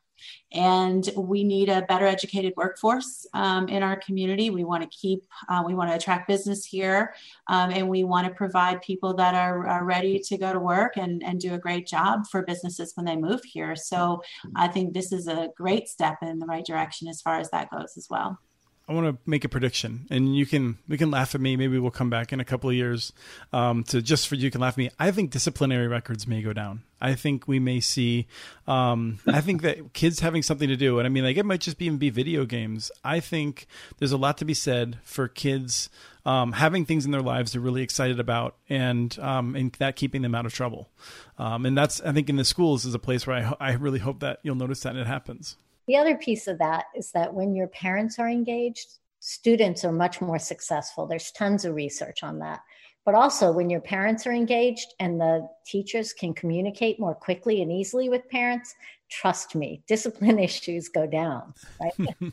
And 0.54 1.08
we 1.16 1.44
need 1.44 1.68
a 1.68 1.82
better 1.82 2.06
educated 2.06 2.54
workforce 2.56 3.26
um, 3.34 3.68
in 3.68 3.82
our 3.82 3.96
community. 3.96 4.50
We 4.50 4.64
want 4.64 4.82
to 4.82 4.88
keep, 4.88 5.24
uh, 5.48 5.62
we 5.66 5.74
want 5.74 5.90
to 5.90 5.96
attract 5.96 6.28
business 6.28 6.64
here, 6.64 7.14
um, 7.48 7.70
and 7.70 7.88
we 7.88 8.04
want 8.04 8.26
to 8.28 8.32
provide 8.32 8.80
people 8.82 9.14
that 9.14 9.34
are, 9.34 9.66
are, 9.66 9.84
ready 9.84 10.18
to 10.18 10.38
go 10.38 10.52
to 10.52 10.60
work 10.60 10.96
and, 10.96 11.22
and 11.22 11.40
do 11.40 11.54
a 11.54 11.58
great 11.58 11.86
job 11.86 12.26
for 12.26 12.42
businesses 12.42 12.92
when 12.94 13.04
they 13.04 13.16
move 13.16 13.42
here. 13.44 13.76
So 13.76 14.22
I 14.56 14.68
think 14.68 14.94
this 14.94 15.12
is 15.12 15.26
a 15.26 15.50
great 15.56 15.88
step 15.88 16.18
in 16.22 16.38
the 16.38 16.46
right 16.46 16.64
direction 16.64 17.08
as 17.08 17.20
far 17.20 17.38
as 17.38 17.50
that 17.50 17.70
goes 17.70 17.96
as 17.96 18.06
well. 18.08 18.38
I 18.86 18.92
want 18.92 19.06
to 19.06 19.30
make 19.30 19.44
a 19.44 19.48
prediction, 19.48 20.06
and 20.10 20.36
you 20.36 20.44
can 20.44 20.76
we 20.86 20.98
can 20.98 21.10
laugh 21.10 21.34
at 21.34 21.40
me. 21.40 21.56
Maybe 21.56 21.78
we'll 21.78 21.90
come 21.90 22.10
back 22.10 22.34
in 22.34 22.40
a 22.40 22.44
couple 22.44 22.68
of 22.68 22.76
years 22.76 23.14
um, 23.50 23.82
to 23.84 24.02
just 24.02 24.28
for 24.28 24.34
you 24.34 24.50
can 24.50 24.60
laugh 24.60 24.74
at 24.74 24.78
me. 24.78 24.90
I 24.98 25.10
think 25.10 25.30
disciplinary 25.30 25.88
records 25.88 26.26
may 26.26 26.42
go 26.42 26.52
down. 26.52 26.82
I 27.00 27.14
think 27.14 27.48
we 27.48 27.58
may 27.58 27.80
see. 27.80 28.26
Um, 28.66 29.20
I 29.26 29.40
think 29.40 29.62
that 29.62 29.94
kids 29.94 30.20
having 30.20 30.42
something 30.42 30.68
to 30.68 30.76
do, 30.76 30.98
and 30.98 31.06
I 31.06 31.08
mean, 31.08 31.24
like 31.24 31.38
it 31.38 31.46
might 31.46 31.62
just 31.62 31.78
be 31.78 31.86
even 31.86 31.96
be 31.96 32.10
video 32.10 32.44
games. 32.44 32.92
I 33.02 33.20
think 33.20 33.66
there's 33.98 34.12
a 34.12 34.18
lot 34.18 34.36
to 34.38 34.44
be 34.44 34.54
said 34.54 34.98
for 35.02 35.28
kids 35.28 35.88
um, 36.26 36.52
having 36.52 36.84
things 36.84 37.06
in 37.06 37.10
their 37.10 37.22
lives 37.22 37.52
they're 37.52 37.62
really 37.62 37.82
excited 37.82 38.20
about, 38.20 38.56
and 38.68 39.18
um, 39.18 39.56
and 39.56 39.72
that 39.78 39.96
keeping 39.96 40.20
them 40.20 40.34
out 40.34 40.44
of 40.44 40.52
trouble. 40.52 40.90
Um, 41.38 41.64
and 41.64 41.76
that's 41.76 42.02
I 42.02 42.12
think 42.12 42.28
in 42.28 42.36
the 42.36 42.44
schools 42.44 42.84
is 42.84 42.92
a 42.92 42.98
place 42.98 43.26
where 43.26 43.56
I 43.60 43.70
I 43.70 43.72
really 43.72 44.00
hope 44.00 44.20
that 44.20 44.40
you'll 44.42 44.56
notice 44.56 44.80
that 44.80 44.94
it 44.94 45.06
happens. 45.06 45.56
The 45.86 45.96
other 45.96 46.16
piece 46.16 46.46
of 46.46 46.58
that 46.58 46.86
is 46.94 47.12
that 47.12 47.34
when 47.34 47.54
your 47.54 47.68
parents 47.68 48.18
are 48.18 48.28
engaged, 48.28 48.98
students 49.20 49.84
are 49.84 49.92
much 49.92 50.20
more 50.20 50.38
successful. 50.38 51.06
There's 51.06 51.30
tons 51.30 51.64
of 51.64 51.74
research 51.74 52.22
on 52.22 52.38
that. 52.40 52.60
But 53.04 53.14
also, 53.14 53.52
when 53.52 53.68
your 53.68 53.82
parents 53.82 54.26
are 54.26 54.32
engaged 54.32 54.94
and 54.98 55.20
the 55.20 55.46
teachers 55.66 56.14
can 56.14 56.32
communicate 56.32 56.98
more 56.98 57.14
quickly 57.14 57.60
and 57.60 57.70
easily 57.70 58.08
with 58.08 58.28
parents, 58.30 58.74
trust 59.10 59.54
me, 59.54 59.82
discipline 59.88 60.38
issues 60.38 60.88
go 60.88 61.06
down. 61.06 61.52
Right? 61.80 62.32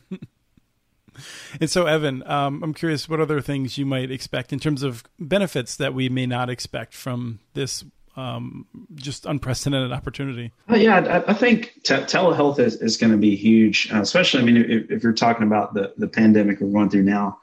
and 1.60 1.70
so, 1.70 1.84
Evan, 1.84 2.26
um, 2.26 2.62
I'm 2.62 2.72
curious 2.72 3.06
what 3.06 3.20
other 3.20 3.42
things 3.42 3.76
you 3.76 3.84
might 3.84 4.10
expect 4.10 4.50
in 4.50 4.58
terms 4.58 4.82
of 4.82 5.04
benefits 5.18 5.76
that 5.76 5.92
we 5.92 6.08
may 6.08 6.26
not 6.26 6.48
expect 6.48 6.94
from 6.94 7.40
this 7.52 7.84
um, 8.16 8.66
just 8.94 9.26
unprecedented 9.26 9.92
opportunity. 9.92 10.52
Yeah, 10.68 10.98
I, 10.98 11.30
I 11.30 11.34
think 11.34 11.80
te- 11.82 11.94
telehealth 11.94 12.58
is, 12.58 12.76
is 12.76 12.96
going 12.96 13.12
to 13.12 13.18
be 13.18 13.34
huge, 13.36 13.90
uh, 13.92 14.00
especially, 14.00 14.42
I 14.42 14.44
mean, 14.44 14.56
if, 14.58 14.90
if, 14.90 15.02
you're 15.02 15.12
talking 15.12 15.46
about 15.46 15.72
the, 15.72 15.94
the 15.96 16.08
pandemic 16.08 16.60
we're 16.60 16.70
going 16.70 16.90
through 16.90 17.04
now, 17.04 17.38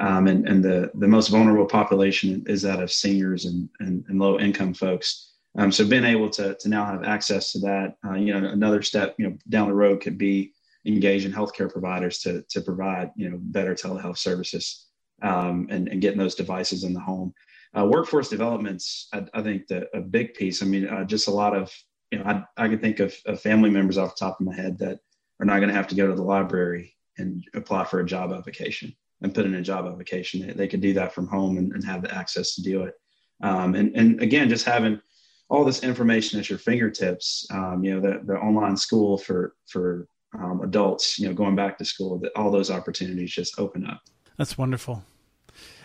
um, 0.00 0.26
and, 0.26 0.48
and 0.48 0.64
the, 0.64 0.90
the 0.94 1.08
most 1.08 1.28
vulnerable 1.28 1.66
population 1.66 2.44
is 2.46 2.62
that 2.62 2.80
of 2.80 2.90
seniors 2.90 3.44
and, 3.44 3.68
and, 3.80 4.04
and 4.08 4.18
low 4.18 4.38
income 4.38 4.74
folks. 4.74 5.32
Um, 5.56 5.72
so 5.72 5.86
being 5.86 6.04
able 6.04 6.30
to, 6.30 6.54
to 6.54 6.68
now 6.68 6.84
have 6.84 7.04
access 7.04 7.52
to 7.52 7.58
that, 7.60 7.96
uh, 8.04 8.14
you 8.14 8.32
know, 8.32 8.48
another 8.48 8.82
step, 8.82 9.14
you 9.18 9.28
know, 9.28 9.36
down 9.48 9.68
the 9.68 9.74
road 9.74 10.00
could 10.00 10.18
be 10.18 10.52
engaging 10.84 11.32
healthcare 11.32 11.70
providers 11.70 12.18
to, 12.20 12.42
to 12.50 12.60
provide, 12.60 13.10
you 13.16 13.28
know, 13.28 13.38
better 13.40 13.74
telehealth 13.74 14.18
services 14.18 14.86
um, 15.22 15.66
and, 15.70 15.88
and 15.88 16.00
getting 16.00 16.18
those 16.18 16.34
devices 16.34 16.84
in 16.84 16.92
the 16.92 17.00
home. 17.00 17.34
Uh, 17.78 17.84
workforce 17.84 18.28
development's, 18.28 19.08
I, 19.12 19.24
I 19.34 19.42
think, 19.42 19.68
the, 19.68 19.88
a 19.96 20.00
big 20.00 20.34
piece. 20.34 20.62
I 20.62 20.66
mean, 20.66 20.88
uh, 20.88 21.04
just 21.04 21.28
a 21.28 21.32
lot 21.32 21.54
of, 21.54 21.72
you 22.10 22.18
know, 22.18 22.24
I, 22.24 22.64
I 22.64 22.68
can 22.68 22.78
think 22.78 22.98
of, 22.98 23.14
of, 23.26 23.40
family 23.40 23.70
members 23.70 23.98
off 23.98 24.16
the 24.16 24.24
top 24.24 24.40
of 24.40 24.46
my 24.46 24.54
head 24.54 24.78
that 24.78 24.98
are 25.38 25.46
not 25.46 25.58
going 25.58 25.68
to 25.68 25.74
have 25.74 25.88
to 25.88 25.94
go 25.94 26.08
to 26.08 26.14
the 26.14 26.22
library 26.22 26.96
and 27.18 27.44
apply 27.54 27.84
for 27.84 28.00
a 28.00 28.06
job 28.06 28.32
application 28.32 28.94
and 29.22 29.34
put 29.34 29.44
in 29.44 29.54
a 29.54 29.62
job 29.62 29.86
application. 29.86 30.46
They, 30.46 30.52
they 30.54 30.68
could 30.68 30.80
do 30.80 30.92
that 30.94 31.12
from 31.12 31.28
home 31.28 31.58
and, 31.58 31.72
and 31.72 31.84
have 31.84 32.02
the 32.02 32.12
access 32.12 32.54
to 32.56 32.62
do 32.62 32.82
it. 32.82 32.94
Um, 33.42 33.74
and, 33.74 33.94
and 33.94 34.20
again, 34.22 34.48
just 34.48 34.64
having 34.64 35.00
all 35.48 35.64
this 35.64 35.84
information 35.84 36.40
at 36.40 36.50
your 36.50 36.58
fingertips, 36.58 37.46
um, 37.52 37.84
you 37.84 37.94
know, 37.94 38.00
the, 38.00 38.24
the 38.24 38.38
online 38.38 38.76
school 38.76 39.18
for, 39.18 39.54
for 39.66 40.08
um, 40.34 40.62
adults, 40.62 41.18
you 41.18 41.28
know, 41.28 41.34
going 41.34 41.54
back 41.54 41.78
to 41.78 41.84
school, 41.84 42.18
that 42.18 42.32
all 42.34 42.50
those 42.50 42.70
opportunities 42.70 43.30
just 43.30 43.60
open 43.60 43.86
up. 43.86 44.00
That's 44.36 44.58
wonderful. 44.58 45.04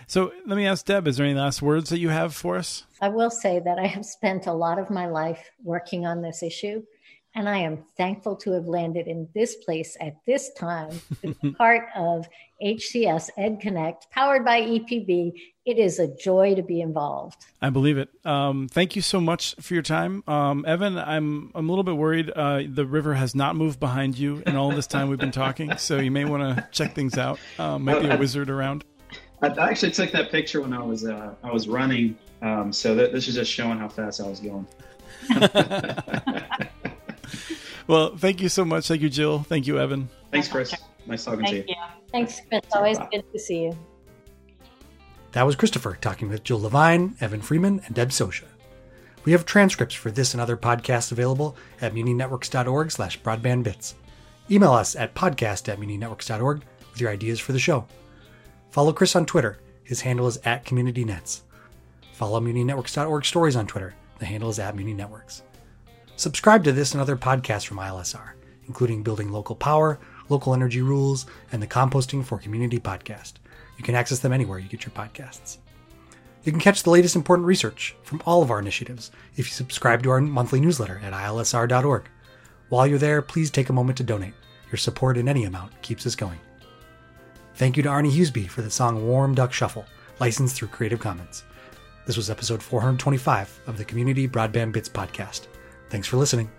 So 0.07 0.31
let 0.45 0.55
me 0.55 0.65
ask 0.65 0.85
Deb, 0.85 1.07
is 1.07 1.17
there 1.17 1.25
any 1.25 1.35
last 1.35 1.61
words 1.61 1.89
that 1.89 1.99
you 1.99 2.09
have 2.09 2.35
for 2.35 2.57
us? 2.57 2.85
I 3.01 3.09
will 3.09 3.29
say 3.29 3.59
that 3.59 3.79
I 3.79 3.87
have 3.87 4.05
spent 4.05 4.47
a 4.47 4.53
lot 4.53 4.79
of 4.79 4.89
my 4.89 5.07
life 5.07 5.51
working 5.63 6.05
on 6.05 6.21
this 6.21 6.43
issue, 6.43 6.83
and 7.35 7.49
I 7.49 7.59
am 7.59 7.83
thankful 7.97 8.35
to 8.37 8.51
have 8.51 8.65
landed 8.65 9.07
in 9.07 9.27
this 9.33 9.55
place 9.55 9.97
at 9.99 10.17
this 10.25 10.51
time 10.53 11.01
part 11.57 11.87
of 11.95 12.27
HCS 12.63 13.29
Ed 13.37 13.59
Connect, 13.59 14.09
powered 14.11 14.45
by 14.45 14.61
EPB. 14.61 15.33
It 15.65 15.77
is 15.77 15.99
a 15.99 16.13
joy 16.15 16.55
to 16.55 16.61
be 16.61 16.81
involved. 16.81 17.45
I 17.61 17.69
believe 17.69 17.97
it. 17.97 18.09
Um, 18.25 18.67
thank 18.67 18.95
you 18.95 19.01
so 19.01 19.19
much 19.21 19.55
for 19.59 19.73
your 19.73 19.83
time, 19.83 20.23
um, 20.27 20.65
Evan. 20.67 20.97
I'm 20.97 21.51
I'm 21.55 21.69
a 21.69 21.71
little 21.71 21.83
bit 21.83 21.97
worried. 21.97 22.29
Uh, 22.29 22.63
the 22.67 22.85
river 22.85 23.13
has 23.13 23.33
not 23.33 23.55
moved 23.55 23.79
behind 23.79 24.17
you 24.17 24.43
in 24.45 24.55
all 24.55 24.71
this 24.71 24.87
time 24.87 25.09
we've 25.09 25.19
been 25.19 25.31
talking, 25.31 25.77
so 25.77 25.99
you 25.99 26.11
may 26.11 26.25
want 26.25 26.57
to 26.57 26.67
check 26.71 26.93
things 26.93 27.17
out. 27.17 27.39
Uh, 27.57 27.79
might 27.79 28.01
be 28.01 28.09
a 28.09 28.17
wizard 28.17 28.49
around. 28.49 28.83
I 29.43 29.69
actually 29.69 29.91
took 29.91 30.11
that 30.11 30.31
picture 30.31 30.61
when 30.61 30.73
I 30.73 30.81
was 30.81 31.05
uh, 31.05 31.35
I 31.43 31.51
was 31.51 31.67
running, 31.67 32.17
um, 32.41 32.71
so 32.71 32.95
that, 32.95 33.11
this 33.11 33.27
is 33.27 33.35
just 33.35 33.51
showing 33.51 33.77
how 33.77 33.89
fast 33.89 34.21
I 34.21 34.27
was 34.27 34.39
going. 34.39 34.67
well, 37.87 38.15
thank 38.17 38.41
you 38.41 38.49
so 38.49 38.63
much. 38.63 38.87
Thank 38.87 39.01
you, 39.01 39.09
Jill. 39.09 39.43
Thank 39.43 39.67
you, 39.67 39.79
Evan. 39.79 40.09
Thanks, 40.31 40.47
Chris. 40.47 40.73
Nice 41.05 41.25
talking 41.25 41.45
Thank 41.45 41.49
to 41.51 41.57
you. 41.57 41.65
you. 41.67 41.75
Thanks, 42.11 42.41
Chris. 42.47 42.61
Always 42.73 42.97
good 43.11 43.23
to 43.31 43.39
see 43.39 43.63
you. 43.63 43.77
That 45.33 45.45
was 45.45 45.55
Christopher 45.55 45.97
talking 45.99 46.29
with 46.29 46.43
Jill 46.43 46.61
Levine, 46.61 47.15
Evan 47.19 47.41
Freeman, 47.41 47.81
and 47.85 47.95
Deb 47.95 48.09
Socia. 48.09 48.45
We 49.25 49.31
have 49.31 49.45
transcripts 49.45 49.95
for 49.95 50.11
this 50.11 50.33
and 50.33 50.41
other 50.41 50.57
podcasts 50.57 51.11
available 51.11 51.55
at 51.81 51.93
muninetworks.org 51.93 52.91
slash 52.91 53.19
broadbandbits. 53.21 53.93
Email 54.51 54.73
us 54.73 54.95
at 54.95 55.15
podcast 55.15 55.69
at 55.69 55.79
muninetworks.org 55.79 56.63
with 56.91 57.01
your 57.01 57.09
ideas 57.09 57.39
for 57.39 57.53
the 57.53 57.59
show. 57.59 57.87
Follow 58.73 58.91
Chris 58.91 59.15
on 59.15 59.27
Twitter. 59.27 59.59
His 59.83 60.01
handle 60.01 60.25
is 60.25 60.39
at 60.45 60.65
CommunityNets. 60.65 61.41
Follow 62.11 62.41
muninetworks.org 62.41 63.23
stories 63.23 63.55
on 63.55 63.67
Twitter. 63.67 63.93
The 64.17 64.25
handle 64.25 64.49
is 64.49 64.57
at 64.57 64.75
muninetworks. 64.75 65.43
Subscribe 66.15 66.63
to 66.63 66.71
this 66.71 66.93
and 66.93 66.99
other 66.99 67.15
podcasts 67.15 67.67
from 67.67 67.77
ILSR, 67.77 68.31
including 68.65 69.03
Building 69.03 69.31
Local 69.31 69.55
Power, 69.55 69.99
Local 70.27 70.55
Energy 70.55 70.81
Rules, 70.81 71.27
and 71.51 71.61
the 71.61 71.67
Composting 71.67 72.25
for 72.25 72.39
Community 72.39 72.79
podcast. 72.79 73.33
You 73.77 73.83
can 73.83 73.93
access 73.93 74.17
them 74.17 74.33
anywhere 74.33 74.57
you 74.57 74.69
get 74.69 74.85
your 74.85 74.93
podcasts. 74.93 75.57
You 76.43 76.51
can 76.51 76.59
catch 76.59 76.81
the 76.81 76.89
latest 76.89 77.15
important 77.15 77.45
research 77.45 77.95
from 78.01 78.23
all 78.25 78.41
of 78.41 78.49
our 78.49 78.57
initiatives 78.57 79.11
if 79.35 79.45
you 79.45 79.53
subscribe 79.53 80.01
to 80.01 80.09
our 80.09 80.19
monthly 80.19 80.59
newsletter 80.59 80.99
at 81.03 81.13
ilsr.org. 81.13 82.05
While 82.69 82.87
you're 82.87 82.97
there, 82.97 83.21
please 83.21 83.51
take 83.51 83.69
a 83.69 83.73
moment 83.73 83.99
to 83.99 84.03
donate. 84.03 84.33
Your 84.71 84.77
support 84.77 85.19
in 85.19 85.29
any 85.29 85.43
amount 85.43 85.79
keeps 85.83 86.07
us 86.07 86.15
going. 86.15 86.39
Thank 87.55 87.77
you 87.77 87.83
to 87.83 87.89
Arne 87.89 88.09
Huseby 88.09 88.49
for 88.49 88.63
the 88.63 88.71
song 88.71 89.05
Warm 89.05 89.35
Duck 89.35 89.53
Shuffle, 89.53 89.85
licensed 90.19 90.55
through 90.55 90.69
Creative 90.69 90.99
Commons. 90.99 91.43
This 92.05 92.17
was 92.17 92.29
episode 92.29 92.63
425 92.63 93.61
of 93.67 93.77
the 93.77 93.85
Community 93.85 94.27
Broadband 94.27 94.71
Bits 94.71 94.89
podcast. 94.89 95.47
Thanks 95.89 96.07
for 96.07 96.17
listening. 96.17 96.49